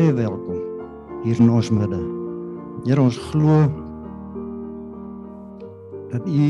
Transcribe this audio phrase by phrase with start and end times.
[0.00, 0.56] baie welkom
[1.26, 1.98] hier in ons midde.
[2.86, 3.66] Here ons glo
[6.08, 6.46] dat U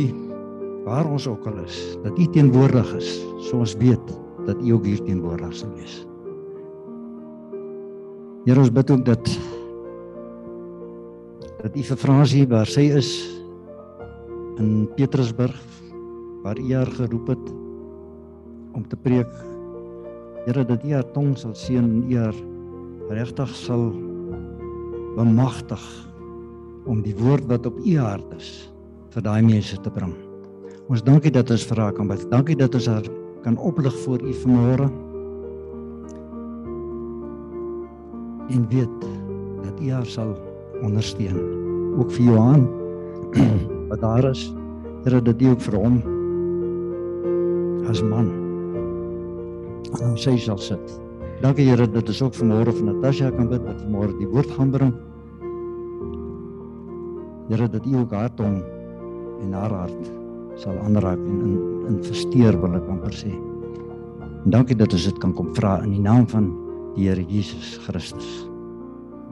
[0.84, 3.08] waar ons ook al is, dat U teenwoordig is.
[3.42, 4.12] So ons weet
[4.46, 5.96] dat U ook hier teenwoordig sal wees.
[8.46, 9.32] Here ons bid ook dat
[11.64, 13.10] dat U vir Fransie waar sy is
[14.62, 15.58] in Petrusburg
[16.46, 17.50] waar U haar geroep het
[18.78, 19.34] om te preek.
[20.46, 22.38] Here dat U haar tong sal seën en U haar
[23.10, 23.90] regtig sal
[25.16, 25.82] bemagtig
[26.86, 28.50] om die woord wat op U hart is
[29.10, 30.12] vir daai mense te bring.
[30.90, 32.22] Ons dankie dat ons vir haar kan bid.
[32.30, 33.06] Dankie dat ons haar
[33.42, 34.86] kan oplig voor U vanmôre.
[38.50, 39.02] En weet
[39.64, 40.32] dat U haar sal
[40.82, 41.38] ondersteun.
[41.98, 42.66] Ook vir Johan
[43.90, 44.46] wat daar is.
[45.04, 46.00] Here dat jy ook vir hom
[47.90, 48.30] as man
[49.98, 51.00] aan sy sal sit.
[51.40, 54.72] Dankie Here dat ons ook vanmôre vir Natasha kan bid wat vanmôre die woord gaan
[54.74, 54.90] bring.
[57.48, 58.58] Here dat jy ook haar tong
[59.40, 60.10] en haar hart
[60.60, 61.54] sal aanraak en in
[61.90, 63.32] in versteer wil ek amper sê.
[64.44, 66.52] En dankie dat ons dit kan kom vra in die naam van
[66.94, 68.28] die Here Jesus Christus.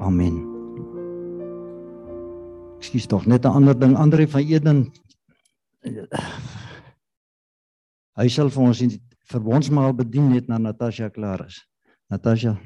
[0.00, 0.40] Amen.
[2.80, 4.86] Ekskuus tog net 'n ander ding Andre van Eden
[8.18, 8.82] Hy sal vir ons
[9.30, 11.67] verbondsmaal bedien net na Natasha klaar is.
[12.08, 12.56] Natasha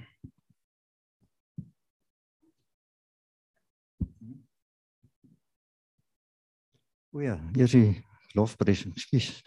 [7.13, 7.89] O ja, hier is die
[8.33, 8.95] lofprysing.
[8.97, 9.43] Ekskuus.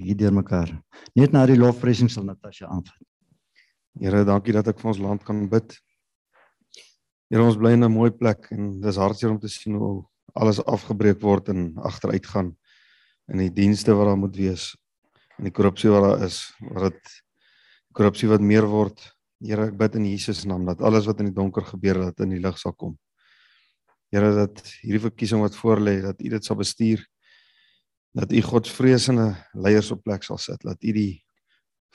[0.00, 0.72] Hier deur mekaar.
[1.14, 2.96] Net na die lofprysing sal Natasha aanvat.
[4.00, 5.76] Here, dankie dat ek vir ons land kan bid.
[7.30, 10.02] Here ons bly in 'n mooi plek en dis hartseer om te sien hoe
[10.34, 12.56] alles afgebreek word en agteruit gaan
[13.30, 14.74] in die dienste wat daar moet wees
[15.38, 17.22] en die korrupsie wat daar is, wat dit
[18.00, 18.96] korrupsie wat meer word.
[19.44, 22.32] Here, ek bid in Jesus naam dat alles wat in die donker gebeur dat in
[22.32, 22.94] die lig sal kom.
[24.12, 27.02] Here, dat hierdie verkiesing wat voor lê, dat U dit sal bestuur.
[28.16, 31.20] Dat U Godsvreesende leiers op plek sal sit, dat U die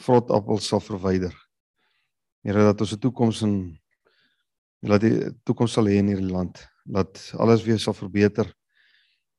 [0.06, 1.34] vrot appels sal verwyder.
[2.46, 3.56] Here, dat ons 'n toekoms in
[4.86, 6.62] laat die toekoms sal hê in hierdie land.
[6.86, 8.54] Laat alles weer sal verbeter.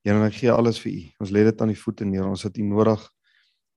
[0.02, 1.02] Here, ek gee alles vir U.
[1.20, 2.26] Ons lê dit aan U voete neer.
[2.26, 3.15] Ons het U nodig.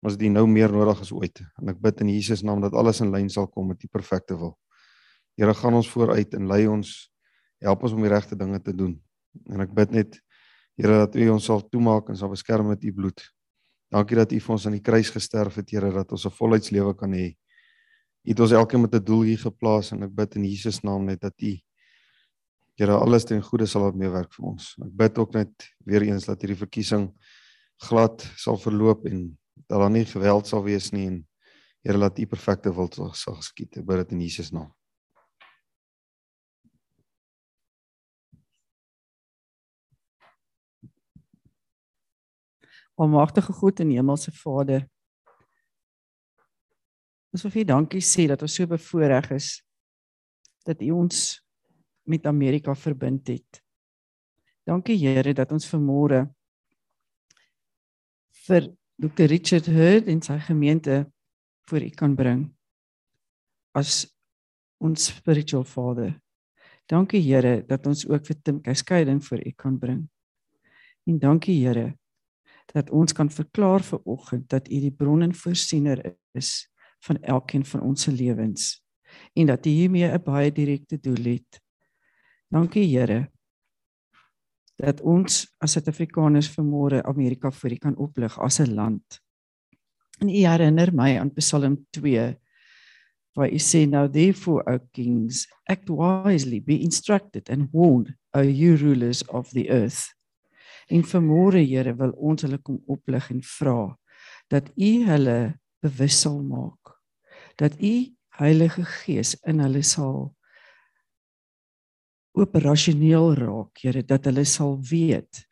[0.05, 1.41] Ons U nou meer nodig as ooit.
[1.59, 4.37] En ek bid in Jesus naam dat alles in lyn sal kom met U perfekte
[4.39, 4.55] wil.
[5.39, 6.89] Here, gaan ons vooruit en lei ons.
[7.63, 8.95] Help ons om die regte dinge te doen.
[9.51, 10.19] En ek bid net
[10.79, 13.19] Here dat U ons sal toemaak en sal beskerm met U bloed.
[13.91, 16.93] Dankie dat U vir ons aan die kruis gesterf het, Here, dat ons 'n volheidslewe
[16.95, 17.35] kan hê.
[18.23, 21.05] U het ons elkeen met 'n doel hier geplaas en ek bid in Jesus naam
[21.05, 21.59] net dat U
[22.79, 24.77] Here alles ten goeie sal wat meewerk vir ons.
[24.79, 25.51] Ek bid ook net
[25.83, 27.09] weer eens dat hierdie verkiesing
[27.89, 29.37] glad sal verloop en
[29.69, 31.25] dat daar nie geweld sal wees nie en
[31.79, 33.77] Here laat U perfekte wil sal geskied.
[33.79, 34.67] Ek bid dit in Jesus naam.
[42.99, 44.83] Almagtige God en Hemelse Vader.
[47.31, 49.53] Ons wil vir dankie sê dat ons so bevoorreg is
[50.67, 51.39] dat U ons
[52.03, 53.63] met Amerika verbind het.
[54.67, 56.25] Dankie Here dat ons vanmôre
[58.49, 58.67] vir
[58.99, 59.29] Dr.
[59.31, 61.05] Richard Hurd en sy gemeente
[61.69, 62.41] voor U kan bring
[63.71, 64.09] as
[64.83, 66.17] ons spiritual father.
[66.91, 70.01] Dankie Here dat ons ook vir Tim Kaskeiling voor U kan bring.
[71.07, 71.93] En dankie Here
[72.73, 76.03] dat ons kan verklaar vir oggend dat U die bron en voorsiener
[76.35, 76.67] is
[77.07, 78.67] van elkeen van ons se lewens
[79.31, 81.61] en dat U hiermee 'n baie direkte doel het.
[82.51, 83.31] Dankie Here
[84.79, 89.19] dat ons as Suid-Afrikaners vanmôre Amerika vir U kan oplig as 'n land.
[90.21, 92.35] En U herinner my aan Psalm 2
[93.35, 98.75] waar U sê nou therefore o kings act wisely be instructed and warned o you
[98.75, 100.15] rulers of the earth.
[100.87, 103.95] En vanmôre Here wil ons hulle kom oplig en vra
[104.47, 106.99] dat U hulle bewus sal maak
[107.59, 110.29] dat u Heilige Gees in hulle sal
[112.33, 115.45] operasioneel raak, Here, dat hulle sal weet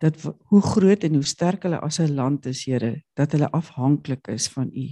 [0.00, 0.16] dat
[0.48, 4.48] hoe groot en hoe sterk hulle as 'n land is, Here, dat hulle afhanklik is
[4.48, 4.88] van u.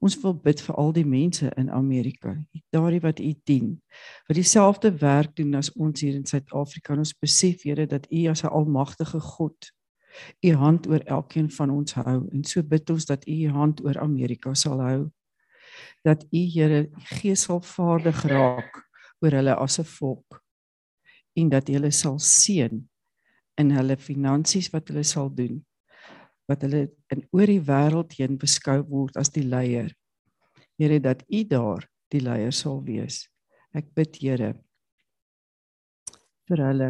[0.00, 2.36] Ons wil bid vir al die mense in Amerika,
[2.72, 3.82] daardie wat u dien,
[4.28, 6.96] wat dieselfde werk doen as ons hier in Suid-Afrika.
[6.96, 9.72] Ons besef, Here, dat u as 'n almagtige God
[10.40, 13.84] u hand oor elkeen van ons hou en so bid ons dat u u hand
[13.84, 15.00] oor Amerika sal hou
[16.06, 16.88] dat u Here
[17.20, 18.82] gees sal vaardig raak
[19.20, 20.42] oor hulle as 'n volk
[21.36, 22.80] en dat hulle sal seën
[23.60, 25.60] in hulle finansies wat hulle sal doen
[26.50, 29.92] wat hulle in oor die wêreld heen beskou word as die leier.
[30.80, 33.28] Here dat U daar die leier sal wees.
[33.76, 34.54] Ek bid Here
[36.50, 36.88] vir hulle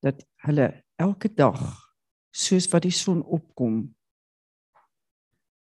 [0.00, 0.70] dat hulle
[1.02, 1.60] elke dag
[2.32, 3.82] soos wat die son opkom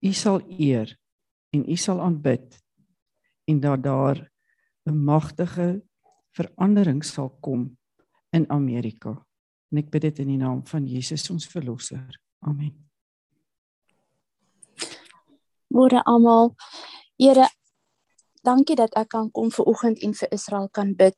[0.00, 0.94] U sal eer
[1.52, 2.56] en U sal aanbid
[3.50, 4.24] en dat daar
[4.88, 5.82] 'n magtige
[6.38, 7.68] verandering sal kom
[8.32, 9.14] in Amerika.
[9.72, 12.06] En ek bid dit in die naam van Jesus ons verlosser.
[12.46, 12.72] Amen.
[15.74, 16.54] Môre almal.
[17.20, 17.48] Here,
[18.46, 21.16] dankie dat ek kan kom ver oggend en vir Israel kan bid.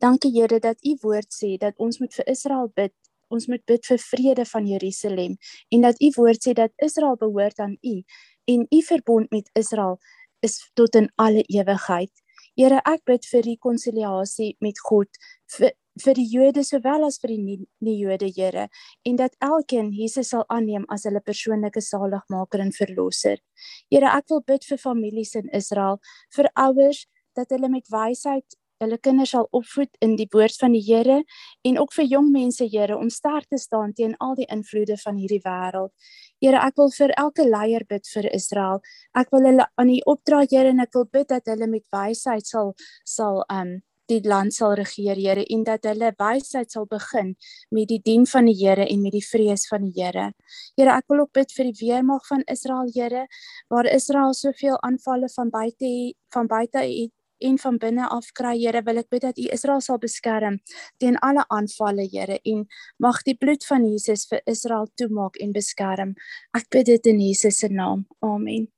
[0.00, 2.94] Dankie Here dat U woord sê dat ons moet vir Israel bid.
[3.30, 5.36] Ons moet bid vir vrede van Jerusalem
[5.70, 8.00] en dat U woord sê dat Israel behoort aan U
[8.50, 10.00] en U verbond met Israel
[10.40, 12.10] is tot in alle ewigheid.
[12.60, 15.08] Here, ek bid vir rekonsiliasie met God
[15.56, 15.70] vir
[16.00, 17.96] vir die Jode sowel as vir die nie, nie
[18.36, 18.68] Here,
[19.04, 23.38] en dat elkeen Jesus sal aanneem as hulle persoonlike saligmaker en verlosser.
[23.90, 26.00] Here, ek wil bid vir families in Israel,
[26.36, 30.82] vir ouers dat hulle met wysheid hulle kinders sal opvoed in die woord van die
[30.84, 31.20] Here
[31.68, 35.20] en ook vir jong mense Here om sterk te staan teen al die invloede van
[35.20, 35.92] hierdie wêreld.
[36.40, 38.80] Here, ek wil vir elke leier bid vir Israel.
[39.12, 42.48] Ek wil hulle aan U opdra Here en ek wil bid dat hulle met wysheid
[42.48, 47.34] sal sal um die land sal regeer Here en dat hulle wysheid sal begin
[47.70, 50.30] met die dien van die Here en met die vrees van die Here.
[50.80, 53.26] Here, ek wil ook bid vir die weermag van Israel Here
[53.70, 55.92] waar Israel soveel aanvalle van buite
[56.34, 56.86] van buite
[57.40, 60.60] en van binne af kry Here wil ek bid dat U Israel sal beskerm
[60.98, 62.66] teen alle aanvalle Here en
[62.98, 66.14] mag die bloed van Jesus vir Israel toemaak en beskerm.
[66.56, 68.06] Ek bid dit in Jesus se naam.
[68.20, 68.68] Amen.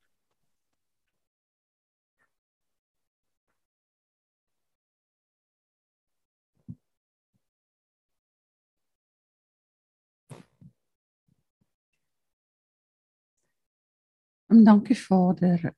[14.53, 15.73] En dankie Vader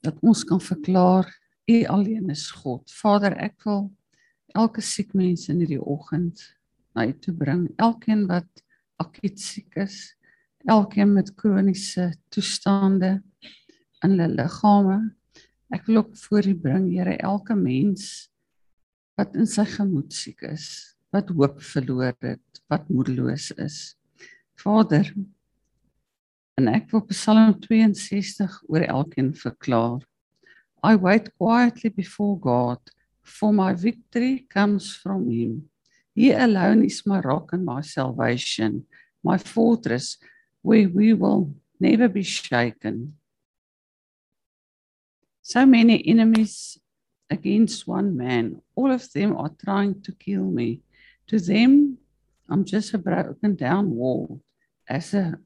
[0.00, 2.90] dat ons kan verklaar U alleen is God.
[2.92, 3.86] Vader, ek wil
[4.54, 6.42] elke siek mens in hierdie oggend
[6.92, 7.70] na U toe bring.
[7.80, 8.62] Elkeen wat
[9.00, 10.12] akuut siek is,
[10.68, 13.16] elkeen met kroniese toestande
[14.04, 14.98] in hulle liggame.
[15.72, 18.28] Ek wil ook voor U bring, Here, elke mens
[19.16, 20.66] wat in sy gemoed siek is,
[21.14, 23.94] wat hoop verloor het, wat moedeloos is.
[24.60, 25.08] Vader,
[26.60, 30.02] en ek wil Psalm 62 oor elkeen verklaar.
[30.84, 32.78] I wait quietly before God,
[33.22, 35.70] for my victory comes from Him.
[36.14, 38.84] He alone is my rock and my salvation,
[39.22, 40.18] my fortress,
[40.60, 43.14] where we will never be shaken.
[45.40, 46.78] So many enemies
[47.30, 50.82] against one man, all of them are trying to kill me.
[51.28, 51.96] To them,
[52.50, 54.42] I'm just a broken down wall,
[54.86, 55.38] as a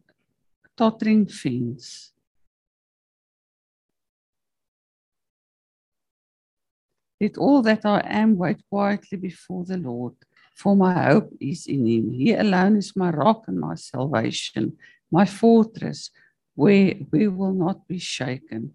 [0.76, 2.12] tottering fence.
[7.20, 10.15] Let all that I am wait quietly before the Lord,
[10.55, 12.12] for my hope is in Him.
[12.12, 14.76] He alone is my rock and my salvation,
[15.11, 16.11] my fortress,
[16.55, 18.75] where we will not be shaken.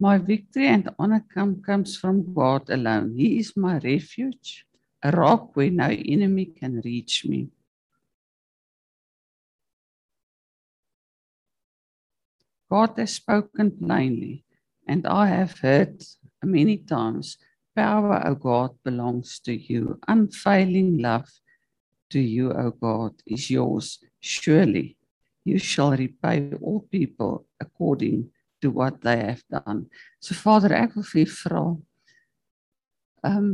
[0.00, 3.14] My victory and honor come, comes from God alone.
[3.16, 4.66] He is my refuge,
[5.02, 7.50] a rock where no enemy can reach me.
[12.68, 14.44] God has spoken plainly,
[14.88, 16.02] and I have heard
[16.42, 17.36] many times
[17.74, 19.98] power, O God, belongs to you.
[20.08, 21.30] Unfailing love
[22.10, 23.98] to you, O God, is yours.
[24.20, 24.96] Surely
[25.44, 29.86] you shall repay all people according to what they have done.
[30.20, 31.64] So Vader, ek wil vir u vra.
[33.24, 33.48] Um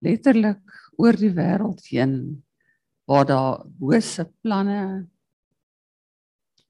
[0.00, 0.60] letterlik
[0.96, 2.14] oor die wêreld heen
[3.08, 5.08] waar daar bose planne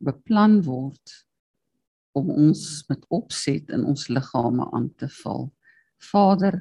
[0.02, 1.14] beplan word
[2.12, 5.48] om ons met opset in ons liggame aan te val.
[6.10, 6.58] Vader,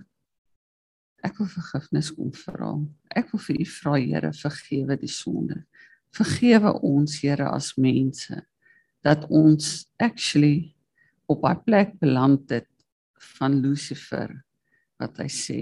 [1.25, 2.73] ek wil vergifnis kom vra.
[3.17, 5.63] Ek wil vir U vra, Here, vergewe die sonde.
[6.15, 8.43] Vergewe ons, Here, as mense
[9.05, 10.75] dat ons actually
[11.31, 12.67] op 'n plek beland het
[13.37, 14.43] van Lucifer
[14.99, 15.61] wat hy sê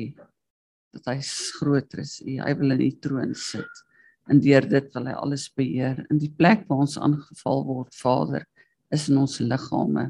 [0.94, 1.22] dat hy
[1.60, 2.20] groter is.
[2.26, 3.84] Hy wil in die troon sit.
[4.28, 6.06] En deur dit wil hy alles beheer.
[6.10, 8.48] In die plek waar ons aangeval word, Vader,
[8.94, 10.10] is in ons liggame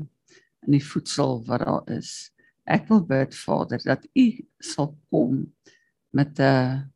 [0.65, 2.31] in die voedsel wat daar is.
[2.67, 4.27] Ek wil bid Vader dat U
[4.59, 5.45] sal kom
[6.11, 6.91] met 'n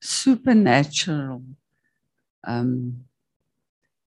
[0.00, 1.42] supernatural
[2.48, 3.04] um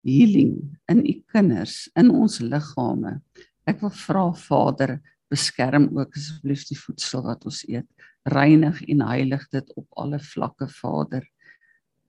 [0.06, 3.22] healing in U kinders in ons liggame.
[3.66, 5.00] Ek wil vra Vader
[5.32, 7.88] beskerm ook asseblief die voedsel wat ons eet.
[8.24, 11.26] Reinig en heilig dit op alle vlakke Vader.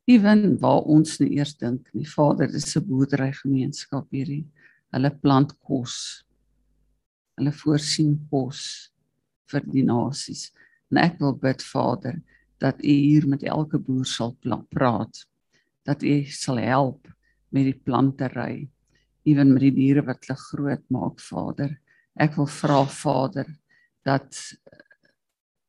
[0.08, 2.06] Ewen waar ons nie eers dink nie.
[2.06, 4.46] Vader, dis 'n boerdery gemeenskap hierdie.
[4.95, 6.25] Hulle plant kos.
[7.38, 8.62] Hulle voorsien kos
[9.50, 10.49] vir die nasies.
[10.90, 12.18] En ek wil bid Vader
[12.62, 14.35] dat U hier met elke boer sal
[14.71, 15.25] praat.
[15.87, 17.07] Dat U sal help
[17.54, 18.68] met die plantery,
[19.28, 21.76] ewen met die diere wat hulle groot maak, Vader.
[22.18, 23.49] Ek wil vra Vader
[24.04, 24.37] dat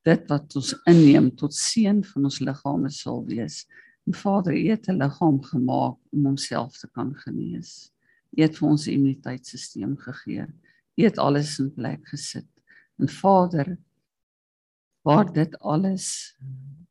[0.08, 3.66] dit wat ons inneem tot seën van ons liggame sal wees.
[4.08, 7.92] En Vader, U het 'n liggaam gemaak om homself te kan genees.
[8.38, 10.46] U het vir ons immuniteitstelsel gegee.
[11.00, 12.50] U het alles in plek gesit.
[13.00, 13.78] En Vader,
[15.08, 16.36] waar dit alles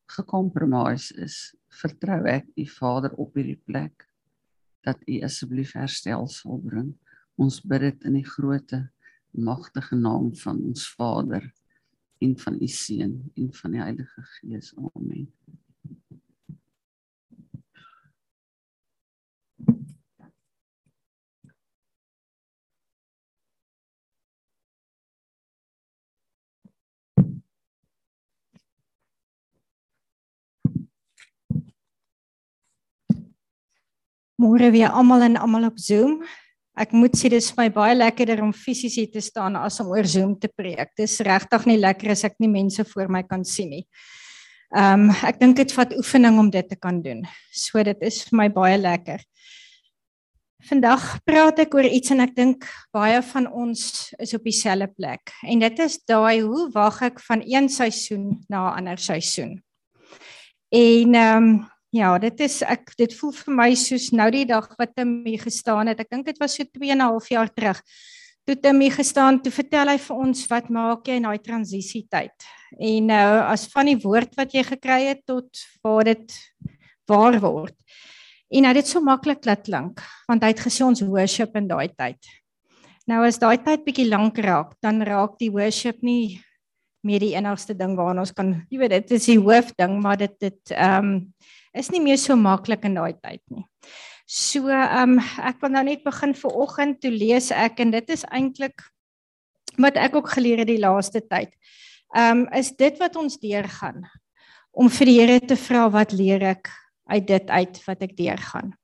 [0.09, 4.07] gekompromise is, vertrou ek U Vader op hierdie plek
[4.87, 6.95] dat U asseblief herstel sal bring.
[7.39, 8.87] Ons bid dit in die groote
[9.37, 11.45] magtige naam van ons Vader
[12.25, 14.73] en van U Seun en van die Heilige Gees.
[14.75, 15.29] Amen.
[34.39, 36.21] Môre weer almal en almal op Zoom.
[36.79, 39.89] Ek moet sê dis vir my baie lekkerder om fisies hier te staan as om
[39.91, 40.93] oor Zoom te preek.
[40.95, 43.83] Dis regtig nie lekker as ek nie mense voor my kan sien nie.
[44.77, 47.25] Ehm um, ek dink dit vat oefening om dit te kan doen.
[47.51, 49.25] So dit is vir my baie lekker.
[50.69, 53.83] Vandag praat ek oor iets en ek dink baie van ons
[54.23, 55.33] is op dieselfde plek.
[55.51, 59.59] En dit is daai hoe wag ek van een seisoen na 'n ander seisoen.
[60.71, 64.67] En ehm um, Ja, dit is ek dit voel vir my soos nou die dag
[64.77, 66.03] wat Tim hier gestaan het.
[66.03, 67.81] Ek dink dit was so 2 en 'n half jaar terug.
[68.45, 72.37] Toe Tim hier gestaan, toe vertel hy vir ons wat maak jy in daai transisietyd.
[72.79, 75.49] En nou as van die woord wat jy gekry het tot
[75.83, 76.33] waar dit
[77.09, 77.75] waar word.
[78.53, 81.69] En hy het dit so maklik laat klink want hy het gesê ons worship in
[81.69, 82.21] daai tyd.
[83.07, 86.45] Nou as daai tyd bietjie lank raak, dan raak die worship nie
[87.03, 90.37] meer die enigste ding waarna ons kan, jy weet dit is die hoofding, maar dit
[90.39, 91.33] dit ehm um,
[91.75, 93.67] is nie meer so maklik in daai tyd nie.
[94.27, 98.11] So ehm um, ek wil nou net begin vir oggend toe lees ek en dit
[98.11, 98.85] is eintlik
[99.79, 101.55] wat ek ook geleer het die laaste tyd.
[102.17, 104.05] Ehm um, is dit wat ons deurgaan
[104.73, 106.69] om vir die Here te vra wat leer ek
[107.09, 108.75] uit dit uit wat ek deurgaan.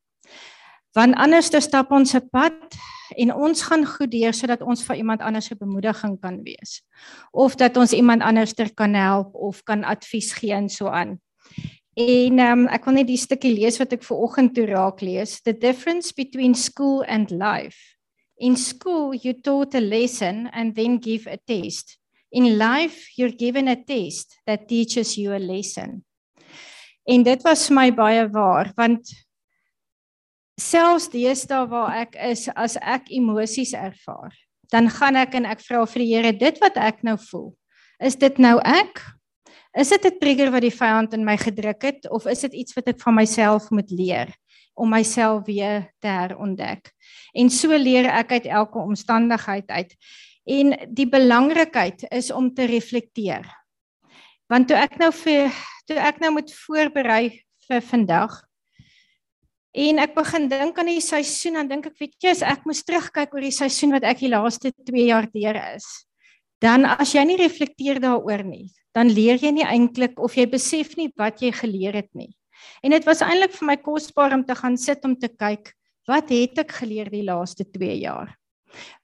[0.95, 2.77] Want anders te stap ons 'n pad
[3.19, 6.83] en ons gaan goed deur sodat ons vir iemand anders 'n bemoediging kan wees
[7.33, 11.21] of dat ons iemand anders ter kan help of kan advies gee en so aan.
[11.95, 15.39] En um, ek wil net die stukkie lees wat ek ver oggend toe raak lees.
[15.47, 17.79] The difference between school and life.
[18.43, 21.99] In school you taught a lesson and then give a test.
[22.35, 26.03] In life you're given a test that teaches you a lesson.
[27.07, 29.13] En dit was vir my baie waar want
[30.59, 34.33] selfs deesdae waar ek is as ek emosies ervaar,
[34.71, 37.53] dan gaan ek en ek vra vir die Here dit wat ek nou voel.
[38.03, 39.03] Is dit nou ek
[39.75, 42.75] Is dit 'n trigger wat die vyand in my gedruk het of is dit iets
[42.75, 44.31] wat ek van myself moet leer
[44.75, 46.93] om myself weer te herontdek?
[47.35, 49.95] En so leer ek uit elke omstandigheid uit.
[50.47, 53.45] En die belangrikheid is om te reflekteer.
[54.47, 55.51] Want toe ek nou vir
[55.87, 58.43] toe ek nou moet voorberei vir vandag
[59.75, 62.85] en ek begin dink aan die seisoen dan dink ek weet jy as ek moes
[62.87, 66.07] terugkyk oor die seisoen wat ek die laaste 2 jaar deur is
[66.63, 70.95] dan as jy nie reflekteer daaroor nie dan leer jy nie eintlik of jy besef
[70.97, 72.31] nie wat jy geleer het nie.
[72.83, 75.75] En dit was eintlik vir my kosbaar om te gaan sit om te kyk
[76.09, 78.35] wat het ek geleer die laaste 2 jaar.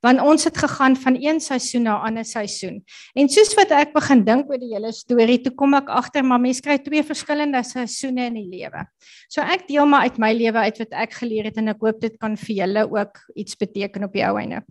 [0.03, 2.83] Want ons het gegaan van een seisoen na 'n ander seisoen.
[3.15, 6.41] En soos wat ek begin dink oor die hele storie, toe kom ek agter maar
[6.41, 8.85] mense kry twee verskillende seisoene in die lewe.
[9.29, 12.01] So ek deel maar uit my lewe uit wat ek geleer het en ek hoop
[12.01, 14.63] dit kan vir julle ook iets beteken op jou einde.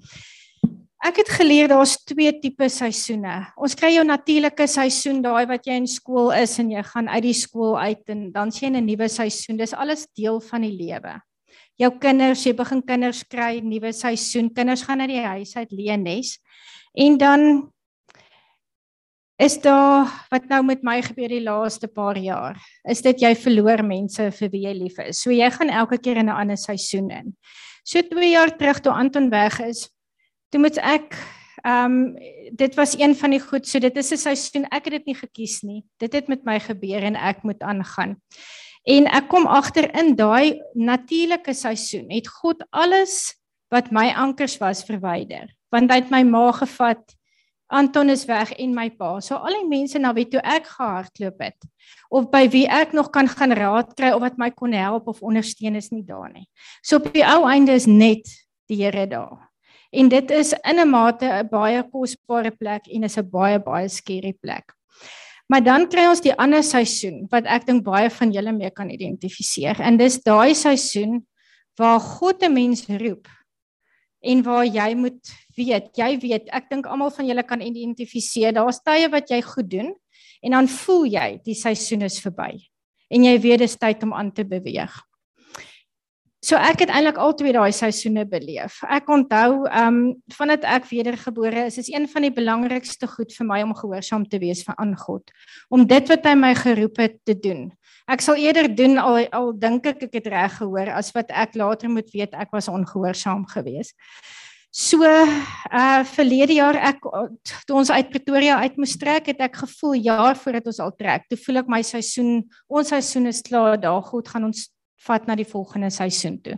[0.99, 3.53] Ek het geleer daar's twee tipe seisoene.
[3.55, 7.23] Ons kry jou natuurlike seisoen, daai wat jy in skool is en jy gaan uit
[7.23, 9.57] die skool uit en dan sien jy 'n nuwe seisoen.
[9.57, 11.21] Dis alles deel van die lewe.
[11.79, 14.53] Jou kinders, jy begin kinders kry, nuwe seisoen.
[14.53, 16.37] Kinders gaan uit die huis uit leenes.
[16.93, 17.71] En dan
[19.39, 22.59] is daar wat nou met my gebeur die laaste paar jaar.
[22.83, 25.21] Is dit jy verloor mense vir wie jy lief is.
[25.23, 27.37] So jy gaan elke keer in 'n ander seisoen in.
[27.85, 29.89] So 2 jaar terug toe Anton weg is,
[30.49, 31.17] toe moet ek
[31.63, 32.15] ehm um,
[32.55, 35.15] dit was een van die goed so dit is 'n seisoen ek het dit nie
[35.15, 38.15] gekies nie dit het met my gebeur en ek moet aangaan
[38.87, 43.35] en ek kom agter in daai natuurlike seisoen het God alles
[43.69, 47.19] wat my ankers was verwyder want hy het my ma gevat
[47.69, 49.19] Anton is weg en my pa.
[49.21, 51.67] So al die mense na wie toe ek gehardloop het
[52.09, 55.21] of by wie ek nog kan gaan raad kry of wat my kon help of
[55.21, 56.47] ondersteun is nie daar nie.
[56.81, 58.25] So op die ou einde is net
[58.69, 59.48] die Here daar.
[59.89, 63.89] En dit is in 'n mate 'n baie kosbare plek en is 'n baie baie
[63.89, 64.73] skerry plek.
[65.47, 68.89] Maar dan kry ons die ander seisoen wat ek dink baie van julle mee kan
[68.89, 69.81] identifiseer.
[69.81, 71.25] En dis daai seisoen
[71.75, 73.27] waar God 'n mens roep
[74.21, 78.53] en waar jy moet weet, jy weet, ek dink almal van julle kan identifiseer.
[78.53, 79.95] Daar's tye wat jy goed doen
[80.41, 82.59] en dan voel jy die seisoen is verby
[83.09, 85.08] en jy weet dit is tyd om aan te beweeg.
[86.39, 88.77] So ek het eintlik al twee daai seisoene beleef.
[88.87, 89.97] Ek onthou ehm um,
[90.37, 94.39] vandat ek wedergebore is, is een van die belangrikste goed vir my om gehoorsaam te
[94.39, 95.33] wees vir aan God.
[95.67, 97.67] Om dit wat hy my geroep het te doen.
[98.07, 101.59] Ek sal eerder doen al al dink ek ek het reg gehoor as wat ek
[101.59, 103.99] later moet weet ek was ongehoorsaam geweest.
[104.71, 107.03] So uh verlede jaar ek
[107.67, 111.27] toe ons uit Pretoria uit moes trek het ek gevoel jaar voordat ons al trek.
[111.27, 114.69] Toe voel ek my seisoen, ons seisoen is klaar, daar God gaan ons
[115.07, 116.57] vat na die volgende seisoen toe.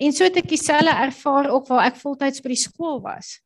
[0.00, 3.38] En so het ek dieselfde ervaar ook waar ek voltyds by die skool was.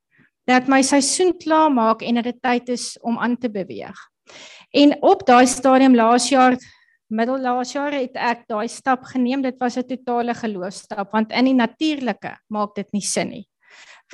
[0.46, 3.96] Dat my seisoen klaar maak en dat dit tyd is om aan te beweeg.
[4.74, 6.58] En op daai stadium laas jaar
[7.08, 9.42] middel laas jaar het ek daai stap geneem.
[9.42, 13.48] Dit was 'n totale geloofstap want in die natuurlike maak dit nie sin nie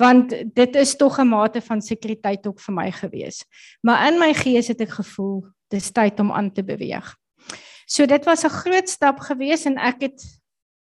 [0.01, 3.45] want dit is tog 'n mate van sekuriteit ook vir my gewees.
[3.81, 7.15] Maar in my gees het ek gevoel dis tyd om aan te beweeg.
[7.91, 10.23] So dit was 'n groot stap gewees en ek het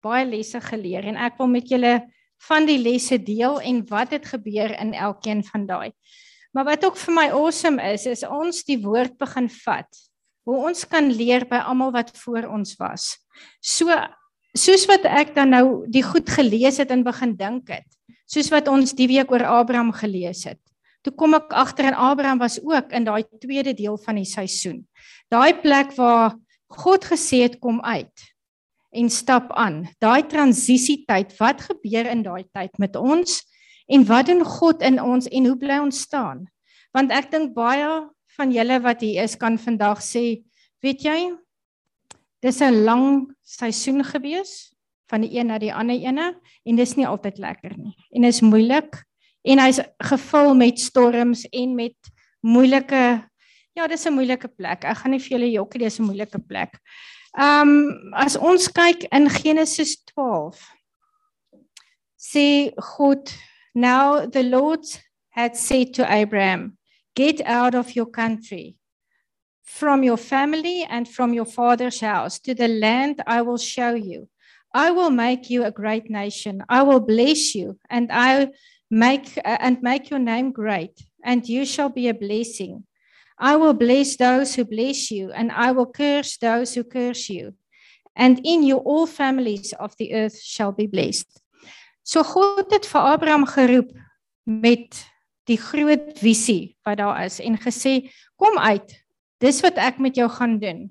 [0.01, 2.01] baie lesse geleer en ek wil met julle
[2.49, 5.93] van die lesse deel en wat het gebeur in elkeen van daai.
[6.53, 9.89] Maar wat ook vir my awesome is, is ons die woord begin vat.
[10.45, 13.19] Hoe ons kan leer by almal wat voor ons was.
[13.61, 13.93] So
[14.57, 17.89] soos wat ek dan nou die goed gelees het en begin dink het
[18.27, 20.61] soos wat ons die week oor Abraham gelees het.
[21.03, 24.87] Toe kom ek agter en Abraham was ook in daai tweede deel van die seisoen.
[25.29, 26.33] Daai plek waar
[26.69, 28.25] God gesê het kom uit
[28.95, 29.85] en stap aan.
[29.99, 33.43] Daai transisietyd, wat gebeur in daai tyd met ons
[33.91, 36.47] en wat doen God in ons en hoe bly ons staan?
[36.95, 38.05] Want ek dink baie
[38.39, 40.45] van julle wat hier is kan vandag sê,
[40.83, 41.35] weet jy,
[42.43, 44.75] dis 'n lang seisoen gewees
[45.11, 47.95] van die een na die ander ene en dis nie altyd lekker nie.
[48.13, 49.05] En is moeilik
[49.45, 51.97] en hy's gevul met storms en met
[52.41, 53.25] moeilike
[53.75, 54.85] ja, dis 'n moeilike plek.
[54.85, 56.79] Ek gaan nie vir julle jokkie, dis 'n moeilike plek.
[57.39, 60.61] Ehm um, as ons kyk in Genesis 12
[62.17, 63.31] sê God
[63.75, 64.85] now the Lord
[65.31, 66.79] had said to Abraham
[67.17, 68.77] get out of your country
[69.63, 74.29] from your family and from your father's house to the land I will show you
[74.75, 76.65] I will make you a great nation.
[76.69, 78.51] I will bless you and I
[78.91, 82.85] make uh, and make your name great and you shall be a blessing.
[83.45, 87.53] I will bless those who bless you and I will curse those who curse you.
[88.17, 91.29] And in you all families of the earth shall be blessed.
[92.03, 93.91] So God het vir Abraham geroep
[94.49, 94.97] met
[95.45, 98.09] die groot visie wat daar is en gesê
[98.41, 98.95] kom uit.
[99.45, 100.87] Dis wat ek met jou gaan doen.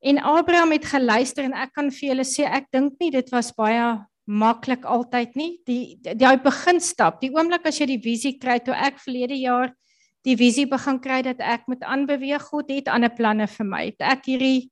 [0.00, 3.52] En Abraham het geluister en ek kan vir julle sê ek dink nie dit was
[3.52, 5.50] baie maklik altyd nie.
[5.68, 9.74] Die daai begin stap, die oomblik as jy die visie kry toe ek verlede jaar
[10.26, 13.84] die visie begin kry dat ek moet aanbeweeg, God het ander planne vir my.
[13.92, 14.70] Het ek hierdie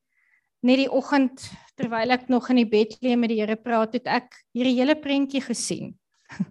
[0.66, 1.44] net die oggend
[1.78, 4.98] terwyl ek nog in die bed lê met die Here praat, het ek hierdie hele
[4.98, 5.94] prentjie gesien.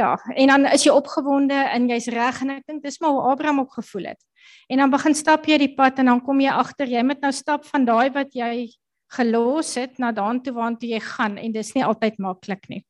[0.00, 3.26] ja, en dan is jy opgewonde en jy's reg en ek dink dis maar hoe
[3.32, 4.20] Abraham ook gevoel het.
[4.68, 7.32] En dan begin stap jy die pad en dan kom jy agter jy moet nou
[7.32, 8.68] stap van daai wat jy
[9.14, 12.82] gelos het na daartoe waartoe jy gaan en dis nie altyd maklik nie.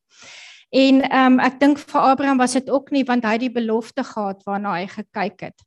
[0.75, 3.53] En ehm um, ek dink vir Abraham was dit ook nie want hy het die
[3.53, 5.63] belofte gehad waarna hy gekyk het.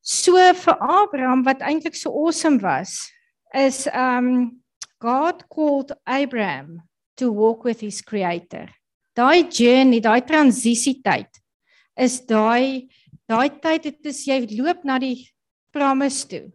[0.00, 3.10] So vir Abraham wat eintlik so awesome was
[3.52, 4.38] is ehm um,
[5.04, 6.80] God called Abraham
[7.20, 8.70] to walk with his creator.
[9.12, 11.28] Daai journey, daai transisietyd
[11.96, 12.88] is daai
[13.28, 15.28] daai tyd het jy loop na die
[15.72, 16.46] promise toe.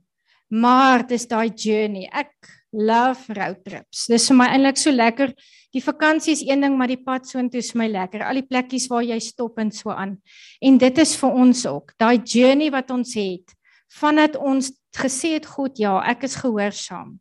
[0.50, 2.10] Maar dis daai journey.
[2.10, 2.34] Ek
[2.72, 4.06] love road trips.
[4.12, 5.34] Dis vir my eintlik so lekker.
[5.72, 8.24] Die vakansie is een ding, maar die pad soontoe is my lekker.
[8.28, 10.18] Al die plekkies waar jy stop en so aan.
[10.64, 11.94] En dit is vir ons ook.
[12.00, 13.56] Daai journey wat ons het
[13.92, 17.18] vandat ons gesê het God, ja, ek is gehoorsaam.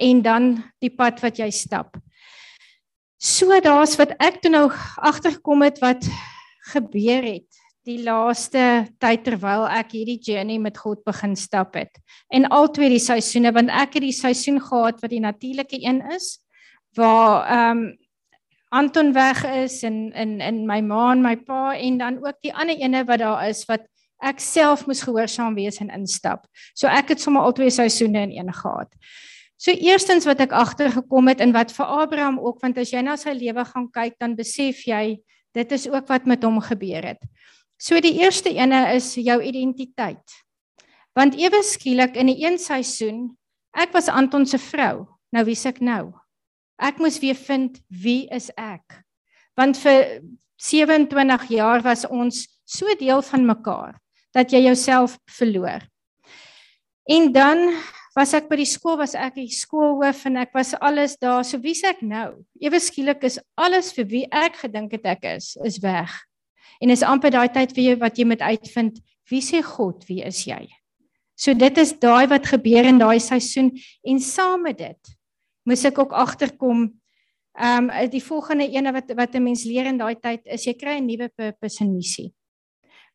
[0.00, 0.46] En dan
[0.80, 1.98] die pad wat jy stap.
[3.20, 6.06] So daar's wat ek toe nou agtergekom het wat
[6.72, 8.62] gebeur het die laaste
[9.00, 11.94] tyd terwyl ek hierdie journey met God begin stap het.
[12.34, 16.36] En altyd die seisoene want ek het die seisoen gehad wat die natuurlike een is
[16.98, 17.88] waar ehm um,
[18.68, 22.52] Anton weg is en in in my ma en my pa en dan ook die
[22.52, 23.86] ander ene wat daar is wat
[24.20, 26.44] ek self moes gehoorsaam wees en instap.
[26.74, 28.92] So ek het sommer al twee seisoene in een gehad.
[29.56, 33.16] So eerstens wat ek agtergekom het en wat vir Abraham ook want as jy na
[33.16, 35.16] sy lewe gaan kyk dan besef jy
[35.56, 37.24] dit is ook wat met hom gebeur het.
[37.78, 40.34] So die eerste ene is jou identiteit.
[41.14, 43.36] Want ewe skielik in 'n een seisoen,
[43.74, 45.06] ek was Anton se vrou.
[45.32, 46.12] Nou wie's ek nou?
[46.78, 49.04] Ek moes weer vind wie is ek?
[49.56, 50.22] Want vir
[50.56, 53.98] 27 jaar was ons so deel van mekaar
[54.34, 55.82] dat jy jouself verloor.
[57.08, 57.72] En dan
[58.14, 61.44] was ek by die skool was ek die skoolhoof en ek was alles daar.
[61.44, 62.44] So wie's ek nou?
[62.60, 66.10] Ewe skielik is alles vir wie ek gedink het ek is, is weg.
[66.80, 69.00] En is amper daai tyd vir jou wat jy moet uitvind,
[69.30, 70.68] wie sê God, wie is jy?
[71.38, 73.70] So dit is daai wat gebeur in daai seisoen
[74.02, 75.18] en saam met dit
[75.68, 76.88] moes ek ook agterkom
[77.58, 80.74] ehm um, die volgende ene wat wat 'n mens leer in daai tyd is jy
[80.74, 82.32] kry 'n nuwe purpose en missie.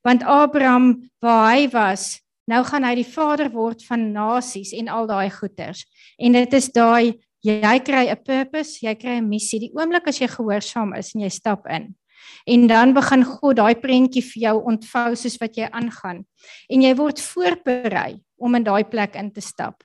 [0.04, 5.08] Want Abraham waar hy was, nou gaan hy die vader word van nasies en al
[5.08, 5.86] daai goeters.
[6.20, 9.60] En dit is daai jy kry 'n purpose, jy kry 'n missie.
[9.60, 11.96] Die oomblik as jy gehoorsaam is en jy stap in.
[12.46, 16.24] En dan begin God daai prentjie vir jou ontvou soos wat jy aangaan.
[16.70, 19.84] En jy word voorberei om in daai plek in te stap.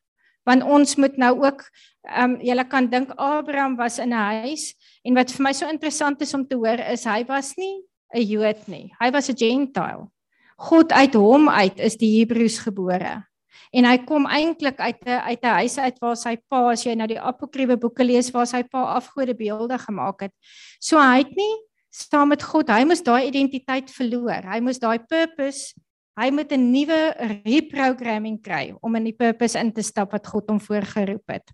[0.49, 1.63] Want ons moet nou ook
[2.09, 4.75] ehm um, julle kan dink Abraham was in 'n huis
[5.05, 8.23] en wat vir my so interessant is om te hoor is hy was nie 'n
[8.23, 8.93] Jood nie.
[9.01, 10.09] Hy was 'n Gentile.
[10.57, 13.29] God uit hom uit is die Hebreëus gebore.
[13.73, 16.95] En hy kom eintlik uit 'n uit 'n huis uit waar sy pa as jy
[16.95, 20.33] nou die apokryfe boeke lees waar sy pa afgode beelde gemaak het.
[20.81, 21.55] So hy het nie
[21.91, 24.45] saam met God, hy moes daai identiteit verloor.
[24.45, 25.75] Hy moes daai purpose,
[26.19, 30.49] hy moet 'n nuwe reprogramming kry om in die purpose in te stap wat God
[30.49, 31.47] hom voorgeroep het.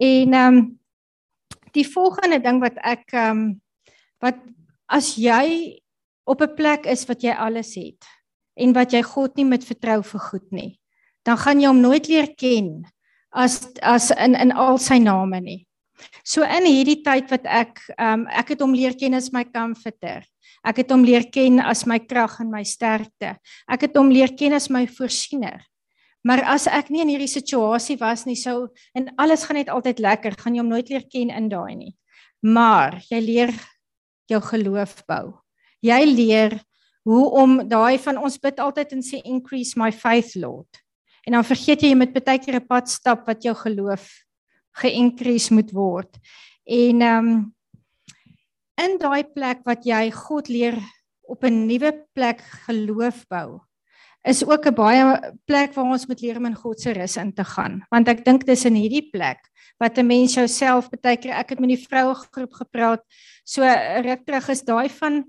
[0.00, 0.78] En ehm um,
[1.72, 3.60] die volgende ding wat ek ehm um,
[4.20, 4.38] wat
[4.88, 5.78] as jy
[6.24, 8.04] op 'n plek is wat jy alles het
[8.56, 10.80] en wat jy God nie met vertrou vir goed nie,
[11.24, 12.86] dan gaan jy hom nooit leer ken
[13.30, 15.65] as as in in al sy name nie.
[16.24, 19.44] So in hierdie tyd wat ek ehm um, ek het hom leer ken as my
[19.44, 20.24] comforter.
[20.66, 23.36] Ek het hom leer ken as my krag en my sterkte.
[23.70, 25.62] Ek het hom leer ken as my voorsiener.
[26.26, 28.66] Maar as ek nie in hierdie situasie was nie, sou
[28.98, 31.92] en alles gaan net altyd lekker, gaan jy hom nooit leer ken in daai nie.
[32.42, 33.52] Maar jy leer
[34.30, 35.36] jou geloof bou.
[35.86, 36.58] Jy leer
[37.06, 40.82] hoe om daai van ons bid altyd en sê increase my faith Lord.
[41.26, 44.25] En dan vergeet jy jy moet baie keer 'n pad stap wat jou geloof
[44.82, 46.18] geïncrease moet word.
[46.64, 47.54] En ehm um,
[48.76, 50.76] in daai plek wat jy God leer
[51.24, 53.60] op 'n nuwe plek geloof bou
[54.26, 57.32] is ook 'n baie plek waar ons moet leer om in God se rus in
[57.32, 57.86] te gaan.
[57.90, 59.38] Want ek dink dis in hierdie plek
[59.78, 63.02] wat 'n mens jouself baie keer ek het met die vroue groep gepraat
[63.44, 63.62] so
[64.02, 65.24] ruk terug is daai van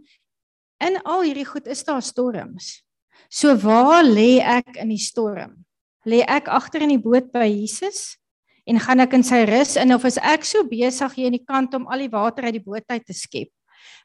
[0.79, 2.83] in al hierdie goed is daar storms.
[3.29, 5.65] So waar lê ek in die storm?
[6.05, 8.17] Lê ek agter in die boot by Jesus
[8.67, 11.45] en gaan ek in sy rus in of is ek so besig hier aan die
[11.47, 13.51] kant om al die water uit die boot uit te skep?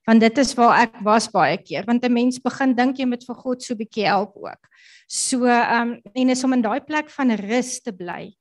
[0.07, 3.25] Want dit is waar ek was baie keer, want 'n mens begin dink jy moet
[3.27, 4.62] vir God so bietjie help ook.
[5.09, 8.35] So ehm um, en is om in daai plek van rus te bly.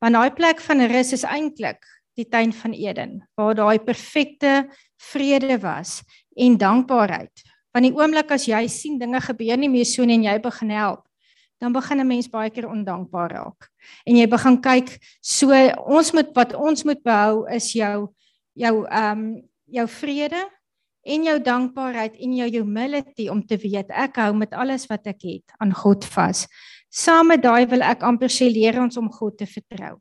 [0.00, 1.82] Want daai plek van rus is eintlik
[2.18, 4.68] die tuin van Eden waar daai perfekte
[5.12, 6.02] vrede was
[6.36, 7.44] en dankbaarheid.
[7.72, 10.70] Want die oomblik as jy sien dinge gebeur nie meer so nie en jy begin
[10.70, 11.07] help,
[11.58, 13.70] dan begin 'n mens baie keer ondankbaar raak.
[14.06, 15.50] En jy begin kyk, so
[15.86, 18.14] ons moet wat ons moet behou is jou
[18.54, 20.48] jou ehm um, jou vrede
[21.02, 25.22] en jou dankbaarheid en jou humility om te weet ek hou met alles wat ek
[25.22, 26.46] het aan God vas.
[26.88, 29.98] Saam met daai wil ek amper sê leer ons om God te vertrou.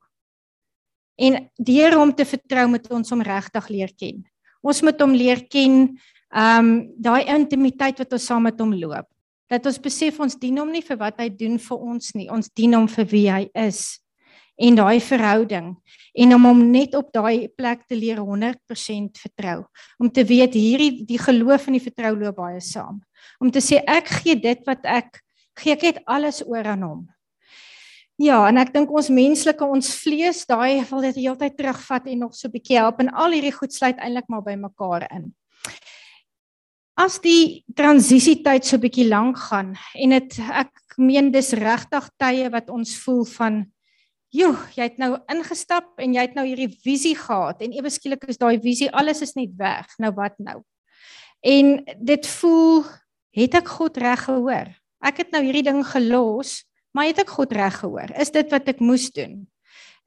[1.18, 4.24] En deur hom te vertrou moet ons hom regtig leer ken.
[4.62, 5.98] Ons moet hom leer ken
[6.32, 9.08] ehm um, daai intimiteit wat ons saam met hom loop
[9.50, 12.50] dat ons besef ons dien hom nie vir wat hy doen vir ons nie, ons
[12.56, 14.00] dien hom vir wie hy is
[14.58, 15.74] en daai verhouding
[16.18, 19.60] en om hom net op daai plek te leer 100% vertrou.
[20.02, 22.98] Om te weet hierdie die geloof en die vertrou loop baie saam.
[23.38, 25.22] Om te sê ek gee dit wat ek
[25.62, 25.76] gee.
[25.76, 27.06] Ek het alles oor aan hom.
[28.18, 32.34] Ja en ek dink ons menslike ons vlees daai wil dit heeltyd terugvat en nog
[32.34, 35.34] so 'n bietjie help en al hierdie goed sluit eintlik maar by mekaar in
[36.98, 42.72] as die transisietyd so bietjie lank gaan en dit ek meen dis regtig tye wat
[42.74, 43.60] ons voel van
[44.34, 48.26] joh jy het nou ingestap en jy het nou hierdie visie gehad en ewe skielik
[48.28, 49.94] is daai visie alles is net weg.
[50.02, 50.62] Nou wat nou?
[51.46, 52.84] En dit voel
[53.38, 54.74] het ek God reg gehoor?
[55.06, 56.64] Ek het nou hierdie ding gelos
[56.98, 58.10] maar het ek God reg gehoor?
[58.18, 59.46] Is dit wat ek moes doen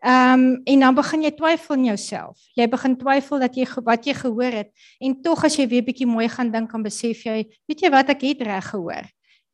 [0.01, 2.39] Ehm um, en dan begin jy twyfel in jouself.
[2.57, 6.09] Jy begin twyfel dat jy wat jy gehoor het en tog as jy weer bietjie
[6.09, 9.05] mooi gaan dink en besef jy, weet jy wat ek het reg gehoor.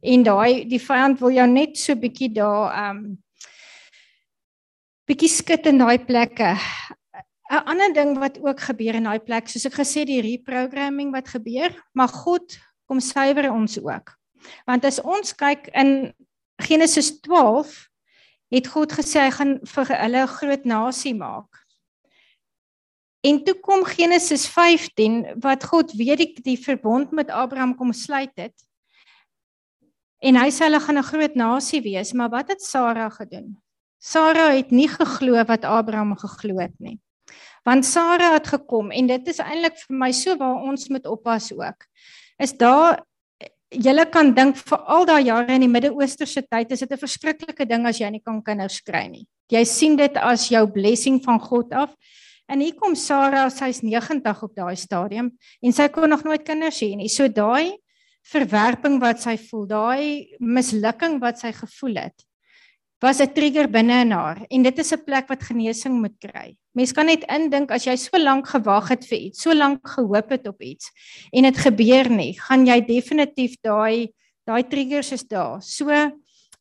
[0.07, 3.17] En daai die vyand wil jou net so bietjie daar ehm um,
[5.07, 6.55] bietjie skud in daai plekke.
[7.51, 11.29] 'n Ander ding wat ook gebeur in daai plek, soos ek gesê die reprogramming wat
[11.31, 12.55] gebeur, maar God
[12.87, 14.15] kom suiwer ons ook.
[14.67, 16.15] Want as ons kyk in
[16.63, 17.75] Genesis 12
[18.53, 21.67] het God gesê hy gaan vir hulle 'n groot nasie maak.
[23.27, 28.33] En toe kom Genesis 15 wat God weer die, die verbond met Abraham kom sluit
[28.35, 28.55] het.
[30.23, 33.57] En hy sê hulle gaan 'n groot nasie wees, maar wat het Sara gedoen?
[33.99, 37.01] Sara het nie geglo wat Abraham geglo het nie.
[37.65, 41.53] Want Sara het gekom en dit is eintlik vir my so waar ons moet oppas
[41.53, 41.87] ook.
[42.39, 43.03] Is daar
[43.77, 47.69] julle kan dink vir al daai jare in die Midde-Oosterse tyd is dit 'n verskriklike
[47.69, 49.27] ding as jy nie kan kinders kry nie.
[49.51, 51.95] Jy sien dit as jou blessing van God af.
[52.49, 55.31] En hier kom Sarah, sy's 90 op daai stadium
[55.63, 57.09] en sy kon nog nooit kinders hê nie.
[57.09, 57.77] So daai
[58.27, 62.26] verwerping wat sy voel, daai mislukking wat sy gevoel het,
[63.07, 66.57] was 'n trigger binne in haar en dit is 'n plek wat genesing moet kry.
[66.75, 70.31] Mens kan net indink as jy so lank gewag het vir iets, so lank gehoop
[70.31, 70.91] het op iets
[71.33, 74.13] en dit gebeur nie, gaan jy definitief daai
[74.47, 75.63] daai triggers is daar.
[75.63, 75.87] So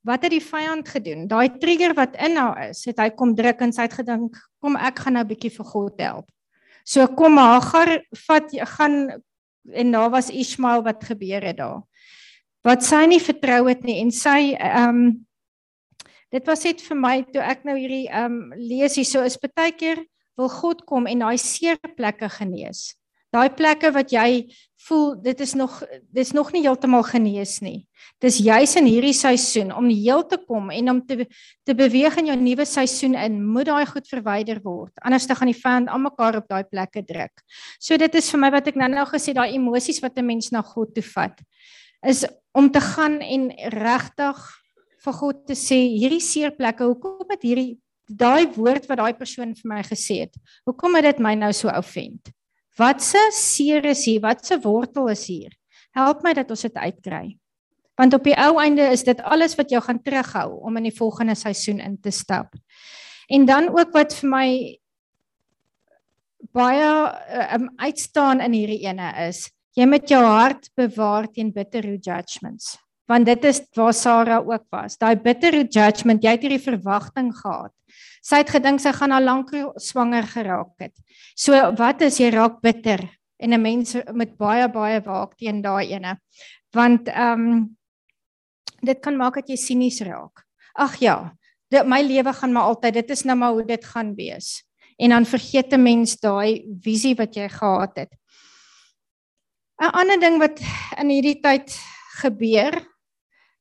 [0.05, 1.27] wat het die vyand gedoen?
[1.27, 4.75] Daai trigger wat in haar is, het hy kom druk en sy het gedink, kom
[4.75, 6.29] ek gaan nou 'n bietjie vir God help.
[6.85, 9.21] So kom Hagar vat gaan
[9.73, 11.81] en daar was Ismael wat gebeur het daar.
[12.63, 15.25] Wat sy nie vertrou het nie en sy ehm um,
[16.31, 19.37] dit was net vir my toe ek nou hierdie ehm um, lees hier so is
[19.37, 20.05] baie keer
[20.37, 22.93] wil God kom en daai seer plekke genees.
[23.35, 24.45] Daai plekke wat jy
[24.85, 25.81] voel dit is nog
[26.13, 27.87] dis nog nie heeltemal genees nie.
[28.23, 31.25] Dis juis in hierdie seisoen om heel te kom en om te
[31.67, 34.93] te beweeg in jou nuwe seisoen in, moet daai goed verwyder word.
[35.03, 37.43] Anders dan gaan die vyand almekaar op daai plekke druk.
[37.79, 40.61] So dit is vir my wat ek nou-nou gesê daai emosies wat 'n mens na
[40.61, 41.41] God toe vat
[42.05, 44.37] is om te gaan en regtig
[45.05, 49.69] vir God te sê hierdie seerplekke, hoekom het hierdie daai woord wat daai persoon vir
[49.69, 50.35] my gesê het,
[50.69, 52.31] hoekom het dit my nou so offend?
[52.77, 54.21] Wat se seer is hier?
[54.23, 55.53] Wat se wortel is hier?
[55.95, 57.37] Help my dat ons dit uitkry.
[57.95, 60.97] Want op die ou einde is dit alles wat jou gaan terughou om in die
[60.97, 62.51] volgende seisoen in te stap.
[63.31, 64.47] En dan ook wat vir my
[66.55, 66.89] baie
[67.55, 72.75] um, uitstaan in hierdie ene is, jy moet jou hart bewaar teen bitter judgments
[73.07, 74.97] want dit is waar Sarah ook was.
[74.97, 77.73] Daai bitter judgment, jy het hierdie verwagting gehad.
[78.25, 80.93] Sy het gedink sy gaan al lank swanger geraak het.
[81.37, 83.03] So wat is jy raak bitter
[83.37, 86.17] en 'n mens met baie baie waak teen daai ene.
[86.73, 87.77] Want ehm um,
[88.81, 90.43] dit kan maak dat jy sinies raak.
[90.73, 91.33] Ag ja,
[91.71, 94.63] dit my lewe gaan maar altyd, dit is nou maar hoe dit gaan wees.
[94.97, 98.11] En dan vergeet 'n mens daai visie wat jy gehad het.
[99.81, 100.59] 'n Ander ding wat
[100.97, 101.69] in hierdie tyd
[102.21, 102.94] gebeur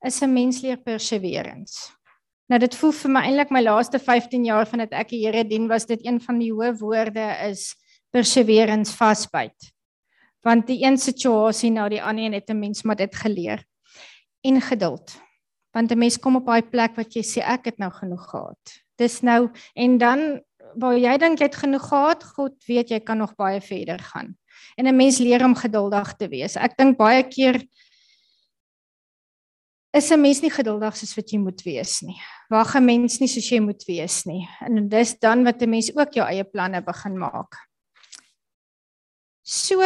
[0.04, 1.92] is 'n mens leer perseverance.
[2.48, 5.44] Nou dit voel vir my eintlik my laaste 15 jaar van dit ek die Here
[5.44, 7.74] dien was dit een van die hoë woorde is
[8.12, 9.72] perseverance vasbyt.
[10.44, 13.64] Want die een situasie na die ander het 'n mens maar dit geleer.
[14.44, 15.16] En geduld.
[15.72, 18.82] Want 'n mens kom op daai plek wat jy sê ek het nou genoeg gehad.
[18.96, 20.40] Dis nou en dan
[20.76, 24.36] waar jy dink jy het genoeg gehad, God weet jy kan nog baie verder gaan.
[24.76, 26.56] En 'n mens leer om geduldig te wees.
[26.56, 27.62] Ek dink baie keer
[29.94, 32.18] is 'n mens nie geduldig soos wat jy moet wees nie.
[32.50, 34.48] Wag 'n mens nie soos jy moet wees nie.
[34.60, 37.54] En dis dan wat 'n mens ook jou eie planne begin maak.
[39.42, 39.80] So